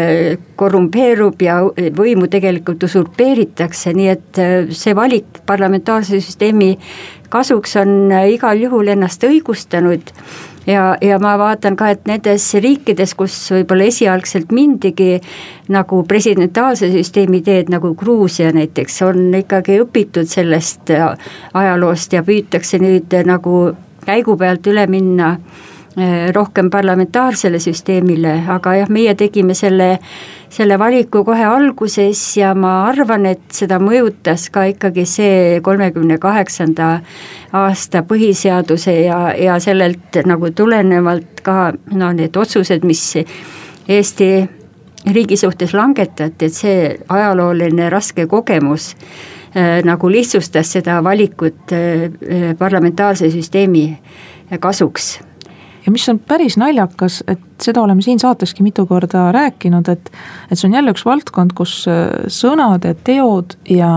[0.57, 1.59] korrumpeerub ja
[1.97, 4.39] võimu tegelikult usurpeeritakse, nii et
[4.73, 6.71] see valik parlamentaarse süsteemi
[7.29, 10.13] kasuks on igal juhul ennast õigustanud.
[10.67, 15.13] Ja, ja ma vaatan ka, et nendes riikides, kus võib-olla esialgselt mindigi
[15.71, 20.91] nagu presidentaalse süsteemi teed, nagu Gruusia näiteks, on ikkagi õpitud sellest
[21.53, 23.61] ajaloost ja püütakse nüüd nagu
[24.07, 25.37] käigu pealt üle minna.
[25.37, 25.76] eh,
[26.33, 29.95] rohkem parlamentaarsele süsteemile, aga jah, meie tegime selle
[30.49, 36.89] selle valiku kohe alguses ja ma arvan, et seda mõjutas ka ikkagi see kolmekümne kaheksanda
[37.55, 43.03] aasta põhiseaduse ja, ja sellelt nagu tulenevalt ka no need otsused, mis
[43.87, 44.29] Eesti
[45.15, 48.89] riigi suhtes langetati, et see ajalooline raske kogemus
[49.55, 53.89] äh, nagu lihtsustas seda valikut äh, parlamentaarse süsteemi
[54.59, 55.17] kasuks
[55.87, 60.11] ja mis on päris naljakas, et seda oleme siin saateski mitu korda rääkinud, et
[60.51, 63.91] et see on jälle üks valdkond, kus äh, sõnad ja teod ja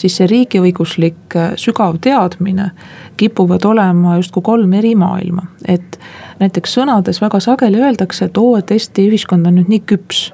[0.00, 2.70] siis see riigiõiguslik äh, sügav teadmine
[3.18, 5.48] kipuvad olema justkui kolm eri maailma.
[5.68, 5.98] et
[6.38, 10.28] näiteks sõnades väga sageli öeldakse, et oo, et Eesti ühiskond on nüüd nii küps,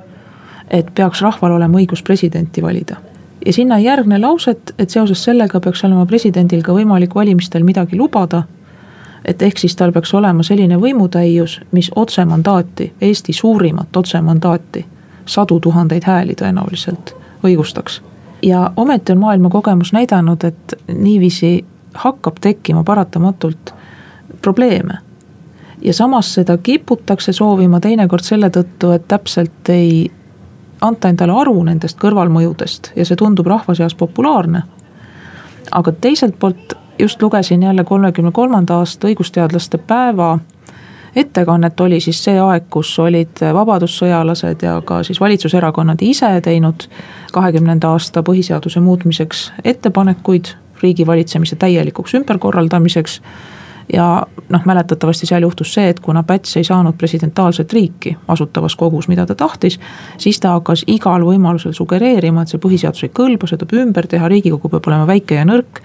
[0.69, 3.01] et peaks rahval olema õigus presidenti valida
[3.47, 7.97] ja sinna ei järgne lauset, et seoses sellega peaks olema presidendil ka võimalik valimistel midagi
[7.97, 8.45] lubada
[9.31, 14.85] et ehk siis tal peaks olema selline võimutäius, mis otsemandaati, Eesti suurimat otsemandaati,
[15.27, 17.15] sadu tuhandeid hääli tõenäoliselt
[17.47, 18.03] õigustaks.
[18.43, 21.65] ja ometi on maailma kogemus näidanud, et niiviisi
[21.95, 23.75] hakkab tekkima paratamatult
[24.43, 24.99] probleeme.
[25.83, 30.11] ja samas seda kiputakse soovima teinekord selle tõttu, et täpselt ei
[30.81, 34.63] anta endale aru nendest kõrvalmõjudest ja see tundub rahva seas populaarne.
[35.71, 40.39] aga teiselt poolt just lugesin jälle kolmekümne kolmanda aasta õigusteadlaste päeva
[41.17, 46.87] ettekannet, oli siis see aeg, kus olid vabadussõjalased ja ka siis valitsuserakonnad ise teinud
[47.33, 53.21] kahekümnenda aasta põhiseaduse muutmiseks ettepanekuid riigivalitsemise täielikuks ümberkorraldamiseks
[53.93, 59.09] ja noh, mäletatavasti seal juhtus see, et kuna Päts ei saanud presidentaalset riiki asutavas kogus,
[59.09, 59.81] mida ta tahtis,
[60.19, 64.29] siis ta hakkas igal võimalusel sugereerima, et see põhiseadus ei kõlba, seda peab ümber teha,
[64.31, 65.83] riigikogu peab olema väike ja nõrk.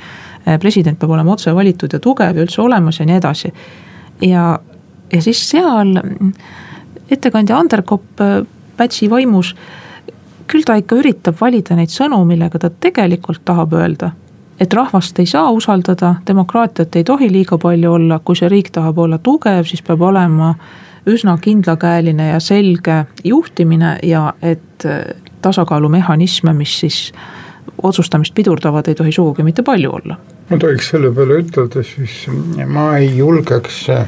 [0.62, 3.54] President peab olema otse valitud ja tugev ja üldse olemas ja nii edasi.
[4.22, 4.60] ja,
[5.14, 5.96] ja siis seal
[7.12, 8.22] ettekandja Anderkopp
[8.78, 9.54] Pätsi vaimus,
[10.52, 14.12] küll ta ikka üritab valida neid sõnu, millega ta tegelikult tahab öelda
[14.60, 19.00] et rahvast ei saa usaldada, demokraatiat ei tohi liiga palju olla, kui see riik tahab
[19.04, 20.54] olla tugev, siis peab olema
[21.10, 25.04] üsna kindlakäeline ja selge juhtimine ja et äh,
[25.42, 27.14] tasakaalumehhanisme, mis siis
[27.84, 30.18] otsustamist pidurdavad, ei tohi sugugi mitte palju olla.
[30.50, 32.26] Ma tohiks selle peale ütelda, siis
[32.68, 34.08] ma ei julgeks äh,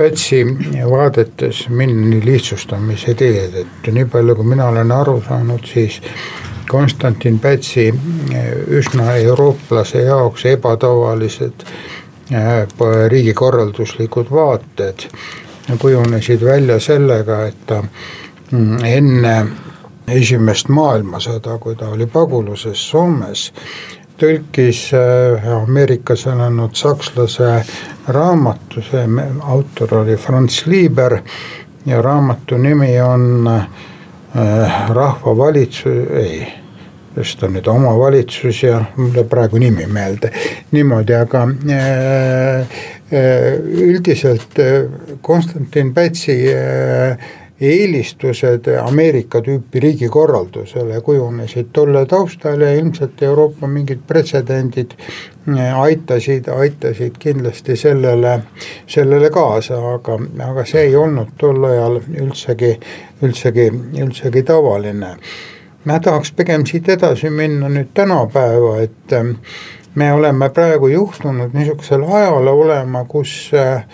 [0.00, 0.46] Pätsi
[0.90, 5.98] vaadetes minna nii lihtsustamise teed, et nii palju, kui mina olen aru saanud, siis
[6.70, 8.46] Konstantin Pätsi eh,
[8.78, 11.66] üsna eurooplase jaoks ebatavalised
[12.32, 12.64] eh,
[13.12, 15.04] riigikorralduslikud vaated
[15.78, 19.34] kujunesid välja sellega, et ta mm, enne
[20.08, 23.50] esimest maailmasõda, kui ta oli paguluses Soomes,
[24.20, 27.52] tõlkis eh, Ameerikas elanud sakslase
[28.08, 29.04] raamatu, see
[29.42, 31.18] autor oli Franz Lieber
[31.86, 33.48] ja raamatu nimi on
[34.94, 36.60] Rahvavalitsus, ei
[37.14, 40.30] sest on nüüd omavalitsus ja mul läheb praegu nimi meelde,
[40.70, 42.60] niimoodi, aga äh,
[43.10, 44.84] äh, üldiselt äh,
[45.22, 46.36] Konstantin Pätsi
[47.60, 54.90] eelistused Ameerika tüüpi riigikorraldusele kujunesid tolle taustal ja ilmselt Euroopa mingid pretsedendid
[55.76, 58.40] aitasid, aitasid kindlasti sellele,
[58.86, 60.18] sellele kaasa, aga,
[60.50, 62.74] aga see ei olnud tol ajal üldsegi,
[63.22, 63.70] üldsegi,
[64.02, 65.16] üldsegi tavaline.
[65.84, 69.36] Ma tahaks pigem siit edasi minna nüüd tänapäeva, et ähm,
[69.94, 73.84] me oleme praegu juhtunud niisugusele ajale olema, kus äh,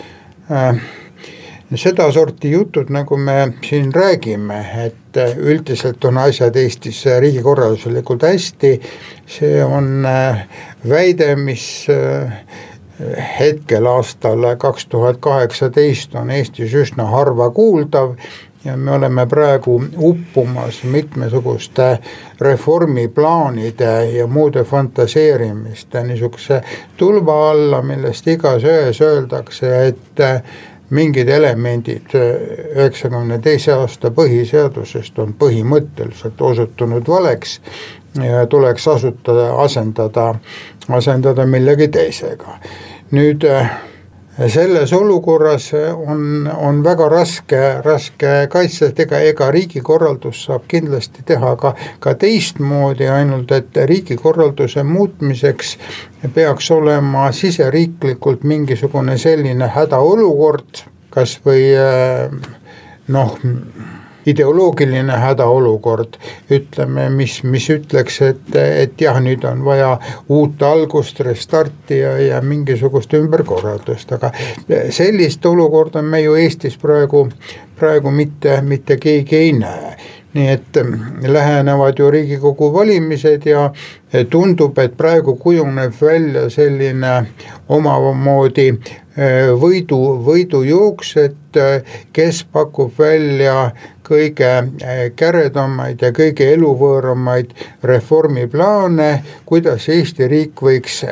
[1.74, 8.72] sedasorti jutud, nagu me siin räägime, et äh, üldiselt on asjad Eestis riigikorralduslikult hästi,
[9.26, 10.46] see on äh,
[10.88, 12.32] väide, mis äh,
[13.40, 18.16] hetkel aastal kaks tuhat kaheksateist on Eestis üsna harva kuuldav.
[18.66, 21.98] Ja me oleme praegu uppumas mitmesuguste
[22.40, 26.58] reformiplaanide ja muude fantaseerimiste niisuguse
[26.96, 30.24] tulva alla, millest igas öös öeldakse, et
[30.90, 37.60] mingid elemendid üheksakümne teise aasta põhiseadusest on põhimõtteliselt osutunud valeks
[38.22, 40.34] ja tuleks asutada, asendada,
[40.88, 42.58] asendada millegi teisega.
[43.10, 43.44] nüüd
[44.48, 51.54] selles olukorras on, on väga raske, raske kaitsta, et ega, ega riigikorraldus saab kindlasti teha
[51.60, 55.76] ka, ka teistmoodi, ainult et riigikorralduse muutmiseks
[56.34, 60.84] peaks olema siseriiklikult mingisugune selline hädaolukord,
[61.16, 61.70] kas või
[63.08, 63.38] noh
[64.26, 66.18] ideoloogiline hädaolukord,
[66.50, 69.94] ütleme, mis, mis ütleks, et, et jah, nüüd on vaja
[70.28, 74.32] uut algust, restarti ja, ja mingisugust ümberkorraldust, aga
[74.90, 77.28] sellist olukorda me ju Eestis praegu,
[77.78, 79.96] praegu mitte, mitte keegi ei näe.
[80.36, 80.76] Nii et
[81.32, 83.70] lähenevad ju riigikogu valimised ja
[84.28, 87.12] tundub, et praegu kujuneb välja selline
[87.72, 88.66] omamoodi
[89.60, 91.60] võidu, võidujooks, et
[92.12, 93.70] kes pakub välja
[94.06, 99.10] kõige äh, käredamaid ja kõige eluvõõramaid reformiplaane,
[99.46, 101.02] kuidas Eesti riik võiks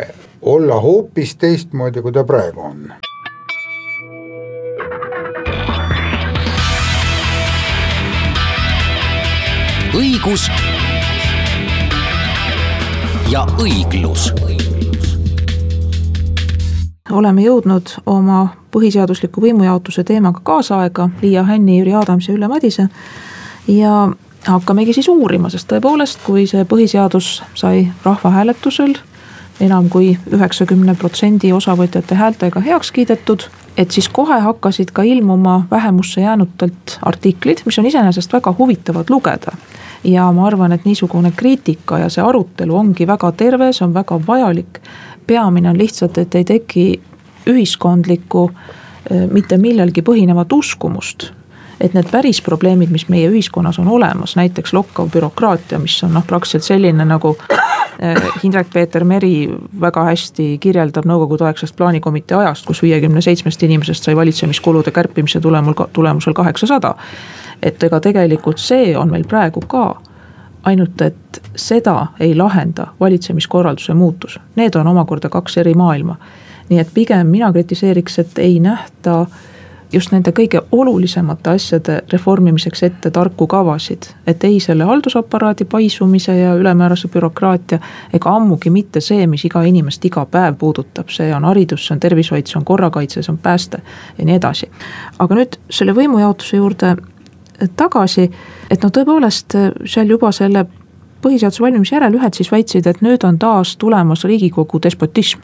[0.43, 2.95] olla hoopis teistmoodi, kui ta praegu on.
[9.95, 10.49] õigus
[13.31, 14.33] ja õiglus
[17.13, 22.89] oleme jõudnud oma põhiseadusliku võimujaotuse teemaga kaasaega, Liia Hänni, Jüri Adams ja Ülle Madise.
[23.69, 24.09] ja
[24.47, 28.97] hakkamegi siis uurima, sest tõepoolest, kui see põhiseadus sai rahvahääletusel
[29.61, 36.21] enam kui üheksakümne protsendi osavõtjate häältega heaks kiidetud, et siis kohe hakkasid ka ilmuma vähemusse
[36.21, 39.53] jäänutelt artiklid, mis on iseenesest väga huvitavad lugeda.
[40.05, 44.21] ja ma arvan, et niisugune kriitika ja see arutelu ongi väga terve, see on väga
[44.27, 44.81] vajalik
[45.27, 47.01] peamine on lihtsalt, et ei teki
[47.51, 48.51] ühiskondlikku
[49.33, 51.33] mitte millelgi põhinevat uskumust.
[51.81, 56.23] et need päris probleemid, mis meie ühiskonnas on olemas, näiteks lokkav bürokraatia, mis on noh,
[56.27, 57.35] praktiliselt selline nagu
[58.43, 65.41] Hindrek-Peeter Meri väga hästi kirjeldab nõukogudeaegsest plaanikomitee ajast, kus viiekümne seitsmest inimesest sai valitsemiskulude kärpimise
[65.41, 66.95] tulemul, tulemusel kaheksasada.
[67.63, 69.97] et ega tegelikult see on meil praegu ka
[70.65, 76.17] ainult et seda ei lahenda valitsemiskorralduse muutus, need on omakorda kaks eri maailma.
[76.69, 79.27] nii et pigem mina kritiseeriks, et ei nähta
[79.95, 84.03] just nende kõige olulisemate asjade reformimiseks ette tarku kavasid.
[84.27, 87.79] et ei selle haldusaparaadi paisumise ja ülemäärase bürokraatia
[88.13, 92.01] ega ammugi mitte see, mis iga inimest iga päev puudutab, see on haridus, see on
[92.01, 93.83] tervishoid, see on korrakaitse, see on pääste
[94.19, 94.71] ja nii edasi.
[95.19, 96.97] aga nüüd selle võimujaotuse juurde
[97.77, 98.31] tagasi,
[98.71, 100.67] et no tõepoolest seal juba selle
[101.25, 105.41] põhiseaduse valmimise järel ühed siis väitsid, et nüüd on taas tulemas riigikogu despotism.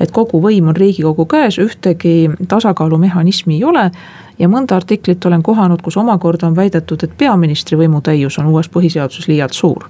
[0.00, 3.90] et kogu võim on riigikogu käes, ühtegi tasakaalumehhanismi ei ole
[4.38, 9.28] ja mõnda artiklit olen kohanud, kus omakorda on väidetud, et peaministri võimutäius on uues põhiseaduses
[9.28, 9.84] liialt suur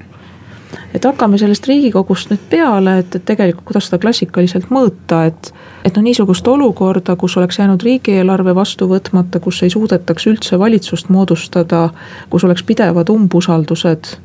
[0.95, 5.53] et hakkame sellest riigikogust nüüd peale, et, et tegelikult kuidas seda klassikaliselt mõõta, et.
[5.85, 11.09] et noh, niisugust olukorda, kus oleks jäänud riigieelarve vastu võtmata, kus ei suudetaks üldse valitsust
[11.09, 11.89] moodustada,
[12.31, 14.17] kus oleks pidevad umbusaldused,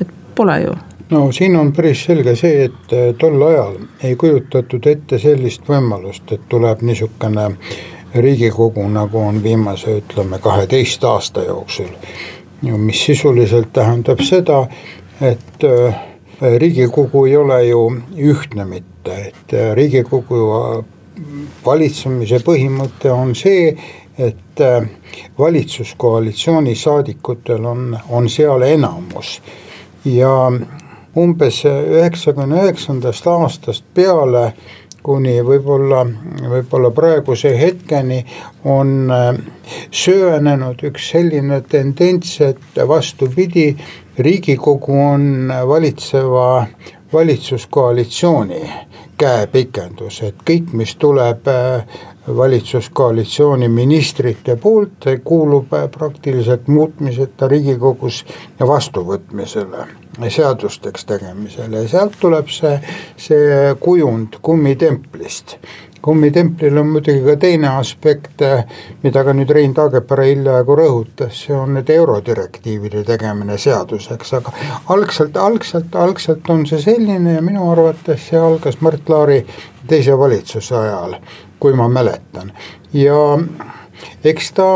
[0.00, 0.76] et pole ju
[1.10, 6.30] no siin on päris selge see, et eh, tol ajal ei kujutatud ette sellist võimalust,
[6.32, 7.48] et tuleb niisugune
[8.14, 11.90] riigikogu, nagu on viimase ütleme kaheteist aasta jooksul.
[12.62, 14.66] mis sisuliselt tähendab seda,
[15.20, 15.94] et äh,
[16.58, 17.82] riigikogu ei ole ju
[18.16, 20.84] ühtne mitte, et äh, riigikogu äh,
[21.64, 23.74] valitsemise põhimõte on see,
[24.20, 24.60] et
[25.38, 29.38] valitsuskoalitsiooni saadikutel on, on seal enamus.
[30.04, 30.32] Ja
[31.16, 34.50] umbes üheksakümne üheksandast aastast peale
[35.02, 36.02] kuni võib-olla,
[36.52, 38.20] võib-olla praeguse hetkeni
[38.68, 39.12] on
[39.90, 43.70] söönenud üks selline tendents, et vastupidi,
[44.20, 46.66] riigikogu on valitseva
[47.12, 48.70] valitsuskoalitsiooni
[49.18, 51.98] käepikendus, et kõik, mis tuleb äh,
[52.36, 58.22] valitsuskoalitsiooni ministrite poolt, kuulub äh, praktiliselt muutmiseta riigikogus
[58.60, 59.86] vastuvõtmisele,
[60.28, 61.82] seadusteks tegemisele.
[61.84, 62.78] Ja sealt tuleb see,
[63.16, 65.58] see kujund kummitemplist
[66.02, 68.42] kummitemplil on muidugi ka teine aspekt,
[69.02, 74.54] mida ka nüüd Rein Taagepera hiljaaegu rõhutas, see on need eurodirektiivide tegemine seaduseks, aga
[74.94, 79.42] algselt, algselt, algselt on see selline ja minu arvates see algas Mart Laari
[79.88, 81.20] teise valitsuse ajal,
[81.60, 82.52] kui ma mäletan.
[82.96, 83.38] Ja
[84.24, 84.72] eks ta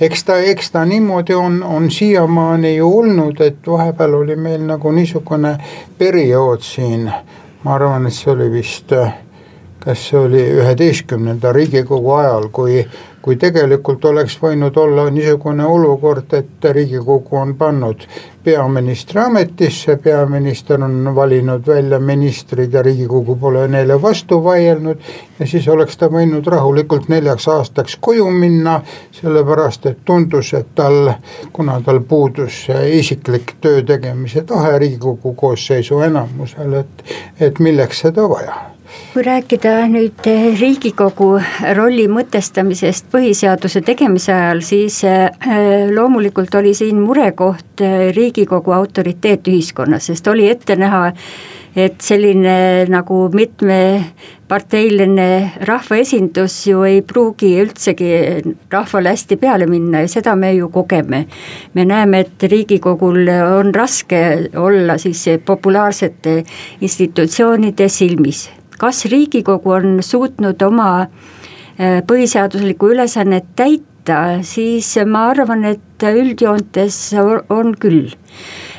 [0.00, 4.92] eks ta, eks ta niimoodi on, on siiamaani ju olnud, et vahepeal oli meil nagu
[4.92, 5.56] niisugune
[5.98, 7.10] periood siin,
[7.64, 9.14] ma arvan, et see oli vist äh,
[9.84, 12.84] kas see oli üheteistkümnenda riigikogu ajal, kui,
[13.22, 18.06] kui tegelikult oleks võinud olla niisugune olukord, et riigikogu on pannud
[18.44, 24.98] peaministri ametisse, peaminister on valinud välja ministrid ja Riigikogu pole neile vastu vaielnud.
[25.38, 28.80] ja siis oleks ta võinud rahulikult neljaks aastaks koju minna,
[29.12, 31.12] sellepärast et tundus, et tal,
[31.52, 37.04] kuna tal puudus isiklik töö tegemise tahe Riigikogu koosseisu enamusel, et,
[37.40, 38.73] et milleks seda vaja
[39.14, 40.26] kui rääkida nüüd
[40.58, 41.36] Riigikogu
[41.76, 45.30] rolli mõtestamisest põhiseaduse tegemise ajal, siis äh,
[45.94, 51.12] loomulikult oli siin murekoht äh, Riigikogu autoriteet ühiskonnas, sest oli ette näha,
[51.78, 55.28] et selline nagu mitmeparteiline
[55.70, 58.10] rahvaesindus ju ei pruugi üldsegi
[58.74, 61.26] rahvale hästi peale minna ja seda me ju kogeme.
[61.74, 66.44] me näeme, et Riigikogul on raske olla siis populaarsete
[66.80, 76.04] institutsioonide silmis kas Riigikogu on suutnud oma äh, põhiseaduslikku ülesannet täita, siis ma arvan, et
[76.04, 76.98] üldjoontes
[77.48, 78.12] on küll.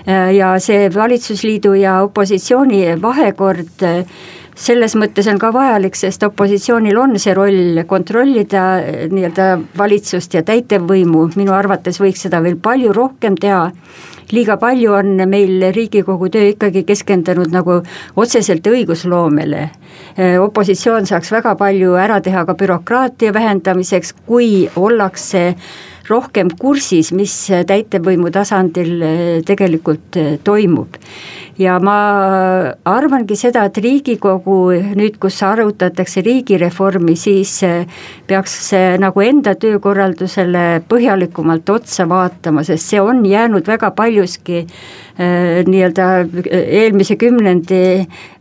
[0.07, 3.85] Äh, ja see valitsusliidu ja opositsiooni vahekord
[4.55, 8.65] selles mõttes on ka vajalik, sest opositsioonil on see roll kontrollida
[9.11, 9.47] nii-öelda
[9.77, 13.69] valitsust ja täitevvõimu, minu arvates võiks seda veel palju rohkem teha
[14.31, 17.81] liiga palju on meil Riigikogu töö ikkagi keskendunud nagu
[18.15, 19.69] otseselt õigusloomele.
[20.41, 25.55] opositsioon saaks väga palju ära teha ka bürokraatia vähendamiseks, kui ollakse
[26.09, 27.33] rohkem kursis, mis
[27.67, 29.01] täitevvõimu tasandil
[29.47, 30.99] tegelikult toimub.
[31.55, 31.95] Ja ma
[32.83, 34.57] arvangi seda, et Riigikogu
[34.99, 37.85] nüüd, kus arutatakse riigireformi, siis eh,
[38.27, 46.09] peaks nagu enda töökorraldusele põhjalikumalt otsa vaatama, sest see on jäänud väga paljuski eh, nii-öelda
[46.51, 47.79] eelmise kümnendi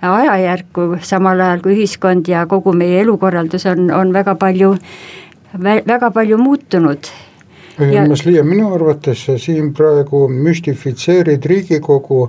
[0.02, 4.74] ajajärku, samal ajal kui ühiskond ja kogu meie elukorraldus on, on väga palju,
[5.62, 7.14] väga palju muutunud
[7.78, 12.28] ja minu arvates sa siin praegu müstifitseerid Riigikogu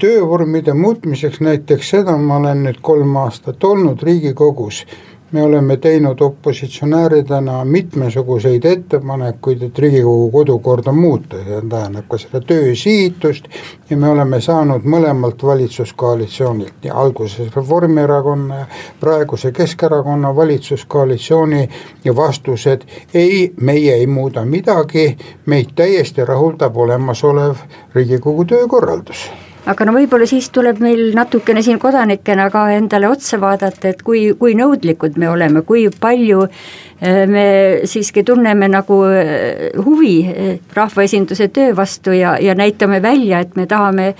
[0.00, 4.84] töövormide muutmiseks näiteks seda ma olen nüüd kolm aastat olnud Riigikogus
[5.32, 12.74] me oleme teinud opositsionääridena mitmesuguseid ettepanekuid, et Riigikogu kodukorda muuta, see tähendab ka seda töö
[12.74, 13.46] sihitust
[13.90, 18.66] ja me oleme saanud mõlemalt valitsuskoalitsioonilt, alguses Reformierakonna ja
[19.00, 21.68] praeguse Keskerakonna valitsuskoalitsiooni
[22.04, 22.82] ja vastused
[23.14, 25.16] ei, meie ei muuda midagi,
[25.46, 27.54] meid täiesti rahuldab olemasolev
[27.94, 29.30] Riigikogu töökorraldus
[29.68, 34.30] aga no võib-olla siis tuleb meil natukene siin kodanikena ka endale otsa vaadata, et kui,
[34.38, 37.44] kui nõudlikud me oleme, kui palju eh, me
[37.88, 43.66] siiski tunneme nagu eh, huvi eh, rahvaesinduse töö vastu ja, ja näitame välja, et me
[43.70, 44.14] tahame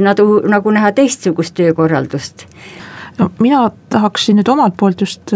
[0.00, 2.46] nagu, nagu näha teistsugust töökorraldust.
[3.18, 5.34] no mina tahaksin nüüd omalt poolt just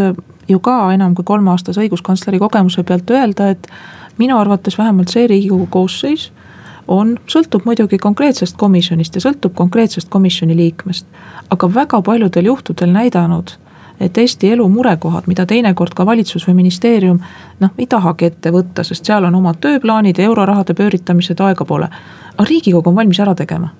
[0.48, 3.68] ju ka enam kui kolmeaastase õiguskantsleri kogemuse pealt öelda, et
[4.18, 6.30] minu arvates vähemalt see Riigikogu koosseis
[6.92, 11.06] on, sõltub muidugi konkreetsest komisjonist ja sõltub konkreetsest komisjoni liikmest.
[11.50, 13.50] aga väga paljudel juhtudel näidanud,
[14.00, 17.20] et Eesti elu murekohad, mida teinekord ka valitsus või ministeerium
[17.60, 21.88] noh, ei tahagi ette võtta, sest seal on omad tööplaanid ja eurorahade pööritamised aega pole.
[22.36, 23.72] aga riigikogu on valmis ära tegema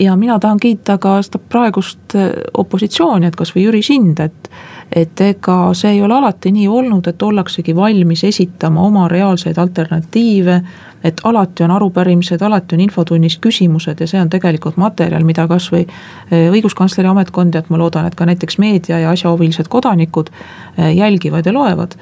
[0.00, 2.14] ja mina tahan kiita ka seda praegust
[2.56, 4.50] opositsiooni, et kasvõi Jüri Sind, et
[4.92, 10.62] et ega see ei ole alati nii olnud, et ollaksegi valmis esitama oma reaalseid alternatiive.
[11.04, 15.86] et alati on arupärimised, alati on infotunnis küsimused ja see on tegelikult materjal, mida kasvõi
[15.86, 20.90] eh, õiguskantsleri ametkond ja et ma loodan, et ka näiteks meedia ja asjahuvilised kodanikud eh,
[20.96, 21.96] jälgivad ja loevad.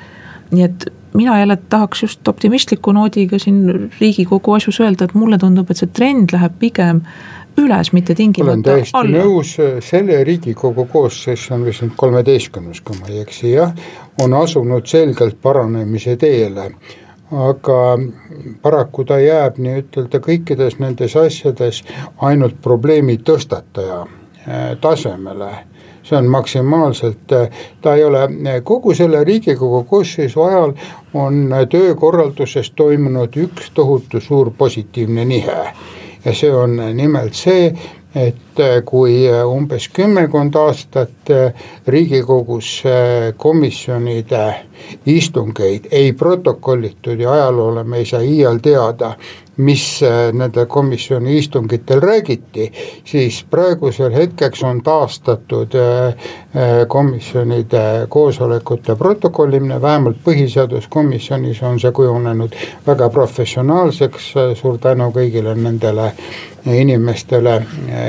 [0.51, 5.71] nii et mina jälle tahaks just optimistliku noodiga siin riigikogu asjus öelda, et mulle tundub,
[5.71, 7.01] et see trend läheb pigem
[7.59, 8.53] üles, mitte tingimata.
[8.53, 9.25] Olen täiesti alla.
[9.25, 9.55] nõus,
[9.85, 13.75] selle riigikogu koosseis on vist nüüd kolmeteistkümnes, kui ma ei eksi, jah,
[14.23, 16.71] on asunud selgelt paranemise teele.
[17.29, 17.81] Aga
[18.65, 21.83] paraku ta jääb nii-ütelda kõikides nendes asjades
[22.25, 25.51] ainult probleemi tõstataja eh, tasemele.
[26.09, 28.25] See on maksimaalselt, eh, ta ei ole,
[28.65, 30.73] kogu selle Riigikogu koosseisu ajal
[31.13, 35.61] on töökorralduses toimunud üks tohutu suur positiivne nihe
[36.29, 37.73] ja see on nimelt see,
[38.19, 41.53] et äh, kui äh, umbes kümmekond aastat äh,
[41.87, 42.83] Riigikogus
[43.37, 44.45] komisjonide
[45.07, 49.13] istungeid ei protokollitud ja ajaloole me ei saa iial teada,
[49.59, 49.85] mis
[50.39, 52.69] nende komisjoni istungitel räägiti,
[53.05, 55.75] siis praegusel hetkeks on taastatud
[56.89, 62.55] komisjonide koosolekute protokollimine, vähemalt põhiseaduskomisjonis on see kujunenud
[62.87, 64.31] väga professionaalseks,
[64.63, 66.13] suur tänu kõigile nendele
[66.75, 67.59] inimestele,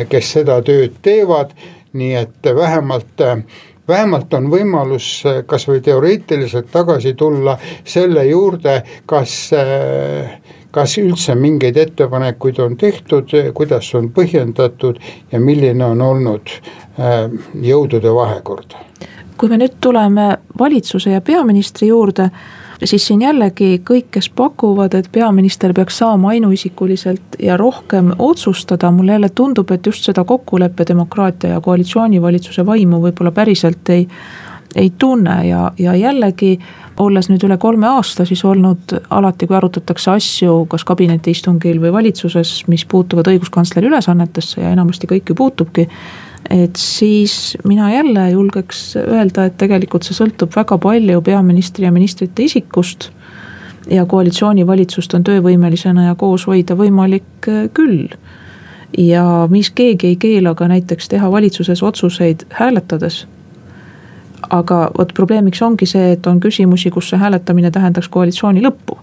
[0.10, 1.54] kes seda tööd teevad,
[1.94, 3.26] nii et vähemalt
[3.90, 9.50] vähemalt on võimalus kasvõi teoreetiliselt tagasi tulla selle juurde, kas
[10.72, 15.00] kas üldse mingeid ettepanekuid on tehtud, kuidas on põhjendatud
[15.32, 16.54] ja milline on olnud
[17.62, 18.78] jõudude vahekord?
[19.40, 22.26] kui me nüüd tuleme valitsuse ja peaministri juurde,
[22.88, 29.12] siis siin jällegi kõik, kes pakuvad, et peaminister peaks saama ainuisikuliselt ja rohkem otsustada, mulle
[29.12, 34.08] jälle tundub, et just seda kokkuleppe, demokraatia ja koalitsioonivalitsuse vaimu võib-olla päriselt ei,
[34.76, 36.60] ei tunne ja, ja jällegi
[37.00, 42.64] olles nüüd üle kolme aasta siis olnud alati, kui arutatakse asju, kas kabinetiistungil või valitsuses,
[42.68, 45.88] mis puutuvad õiguskantsleri ülesannetesse ja enamasti kõik ju puutubki.
[46.50, 52.44] Et siis mina jälle julgeks öelda, et tegelikult see sõltub väga palju peaministri ja ministrite
[52.44, 53.12] isikust.
[53.90, 58.08] ja koalitsioonivalitsust on töövõimelisena ja koos hoida võimalik äh, küll
[58.98, 63.26] ja mis keegi ei keela ka näiteks teha valitsuses otsuseid hääletades
[64.50, 68.98] aga vot probleemiks ongi see, et on küsimusi, kus see hääletamine tähendaks koalitsiooni lõppu.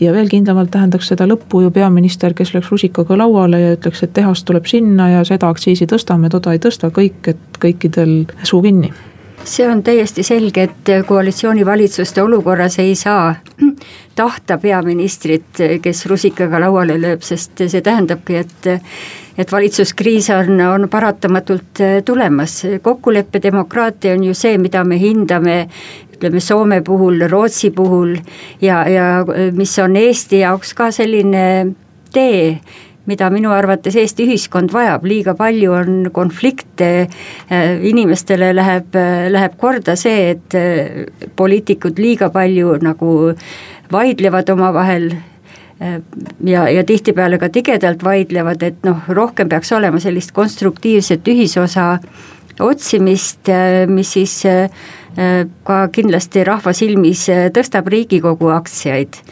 [0.00, 4.14] Ja veel kindlamalt tähendaks seda lõppu ju peaminister, kes lööks rusikaga lauale ja ütleks, et
[4.16, 8.92] tehas tuleb sinna ja seda aktsiisi tõstame, toda ei tõsta, kõik, et kõikidel suu kinni.
[9.48, 13.34] See on täiesti selge, et koalitsioonivalitsuste olukorras ei saa
[14.18, 18.68] tahta peaministrit, kes rusikaga lauale lööb, sest see tähendabki, et
[19.38, 25.60] et valitsuskriis on, on paratamatult äh, tulemas, kokkuleppe demokraatia on ju see, mida me hindame
[26.18, 28.16] ütleme Soome puhul, Rootsi puhul
[28.60, 31.44] ja, ja äh, mis on Eesti jaoks ka selline
[32.12, 32.58] tee,
[33.08, 38.98] mida minu arvates Eesti ühiskond vajab, liiga palju on konflikte, äh, inimestele läheb,
[39.30, 43.14] läheb korda see, et poliitikud liiga palju nagu
[43.92, 45.12] vaidlevad omavahel
[46.44, 51.98] ja, ja tihtipeale ka tigedalt vaidlevad, et noh, rohkem peaks olema sellist konstruktiivset ühisosa
[52.60, 54.66] otsimist, äh, mis siis äh,
[55.64, 59.22] ka kindlasti rahva silmis tõstab Riigikogu aktsiaid.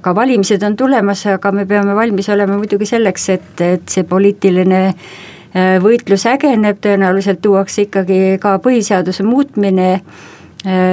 [0.00, 4.80] ka valimised on tulemas, aga me peame valmis olema muidugi selleks, et, et see poliitiline
[5.82, 10.00] võitlus ägeneb, tõenäoliselt tuuakse ikkagi ka põhiseaduse muutmine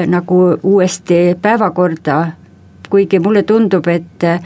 [0.05, 2.19] nagu uuesti päevakorda
[2.89, 4.39] kuigi mulle tundub, et äh,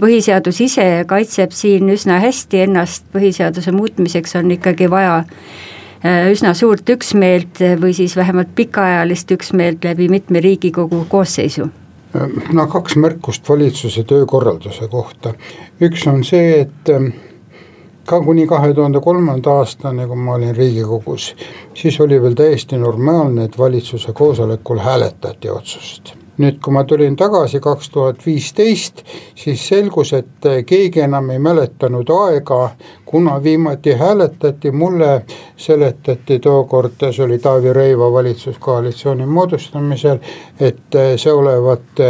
[0.00, 6.88] põhiseadus ise kaitseb siin üsna hästi ennast, põhiseaduse muutmiseks on ikkagi vaja äh, üsna suurt
[6.90, 11.68] üksmeelt või siis vähemalt pikaajalist üksmeelt läbi mitme Riigikogu koosseisu.
[12.52, 15.32] No kaks märkust valitsuse töökorralduse kohta,
[15.82, 17.08] üks on see, et ähm,
[18.06, 21.32] ka kuni kahe tuhande kolmanda aastani, kui ma olin Riigikogus,
[21.74, 27.60] siis oli veel täiesti normaalne, et valitsuse koosolekul hääletati otsust nüüd, kui ma tulin tagasi
[27.62, 29.04] kaks tuhat viisteist,
[29.38, 32.70] siis selgus, et keegi enam ei mäletanud aega,
[33.14, 35.22] kuna viimati hääletati, mulle
[35.56, 40.18] seletati tookord, see oli Taavi Rõiva valitsuskoalitsiooni moodustamisel,
[40.60, 42.02] et see olevat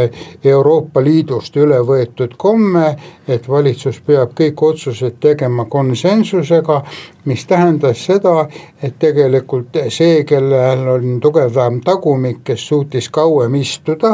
[0.45, 2.95] Euroopa Liidust üle võetud komme,
[3.29, 6.81] et valitsus peab kõik otsused tegema konsensusega,
[7.25, 8.47] mis tähendas seda,
[8.83, 14.14] et tegelikult see, kellel on tugevam tagumik, kes suutis kauem istuda,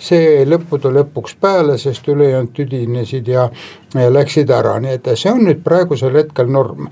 [0.00, 3.48] see lõppude lõpuks peale, sest ülejäänud tüdinesid ja
[3.94, 6.88] läksid ära, nii et see on nüüd praegusel hetkel norm.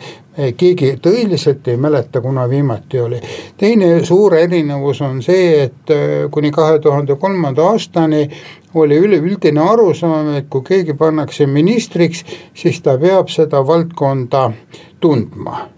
[0.57, 3.21] keegi tõeliselt ei mäleta, kuna viimati oli.
[3.57, 8.29] teine suur erinevus on see, et äh, kuni kahe tuhande kolmanda aastani
[8.75, 14.51] oli üleüldine arusaam, et kui keegi pannakse ministriks, siis ta peab seda valdkonda
[15.01, 15.78] tundma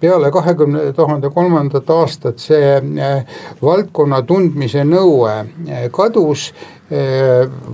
[0.00, 3.24] peale kahekümne tuhande kolmandat aastat see äh,
[3.62, 6.52] valdkonna tundmise nõue äh, kadus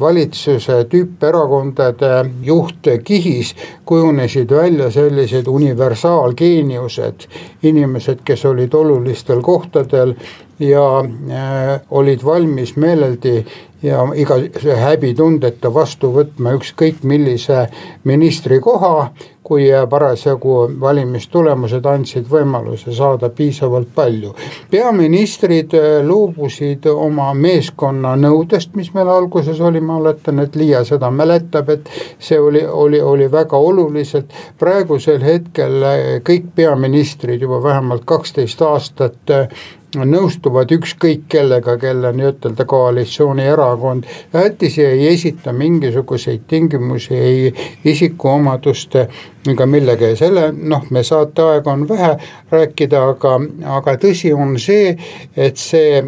[0.00, 3.52] valitsuse tüüperakondade juhtkihis
[3.86, 7.28] kujunesid välja sellised universaalgeeniused,
[7.62, 10.16] inimesed, kes olid olulistel kohtadel
[10.58, 13.44] ja äh, olid valmis meeleldi
[13.84, 14.38] ja iga
[14.80, 17.66] häbitundeta vastu võtma ükskõik millise
[18.08, 19.10] ministri koha,
[19.44, 24.32] kui parasjagu valimistulemused andsid võimaluse saada piisavalt palju.
[24.70, 31.10] peaministrid äh, loobusid oma meeskonna nõudest, mis meil alguses oli, ma oletan, et Liia seda
[31.10, 38.08] mäletab, et see oli, oli, oli väga oluliselt, praegusel hetkel äh, kõik peaministrid juba vähemalt
[38.08, 39.48] kaksteist aastat äh,
[39.96, 44.08] nõustuvad ükskõik kellega, kelle nii-ütelda koalitsioonierakond.
[44.34, 49.08] Jättis ja ei esita mingisuguseid tingimusi ei isikuomaduste
[49.50, 52.12] ega millegi selle noh, me saateaega on vähe
[52.52, 53.34] rääkida, aga,
[53.76, 54.94] aga tõsi on see,
[55.36, 56.00] et see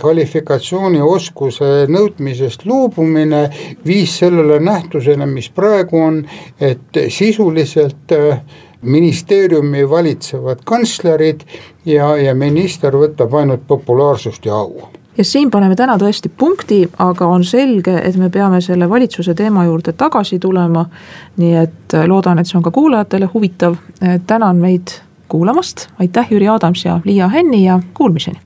[0.00, 3.46] kvalifikatsioonioskuse nõudmisest loobumine
[3.86, 6.20] viis sellele nähtusele, mis praegu on,
[6.60, 8.44] et sisuliselt äh,
[8.82, 11.40] ministeeriumi valitsevad kantslerid
[11.84, 17.26] ja, ja minister võtab ainult populaarsust ja au ja siin paneme täna tõesti punkti, aga
[17.28, 20.86] on selge, et me peame selle valitsuse teema juurde tagasi tulema.
[21.36, 23.76] nii et loodan, et see on ka kuulajatele huvitav.
[24.26, 24.88] tänan meid
[25.28, 28.38] kuulamast, aitäh, Jüri Adams ja Liia Hänni ja kuulmiseni.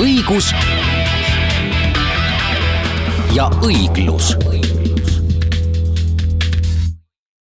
[0.00, 0.54] õigus
[3.34, 4.34] ja õiglus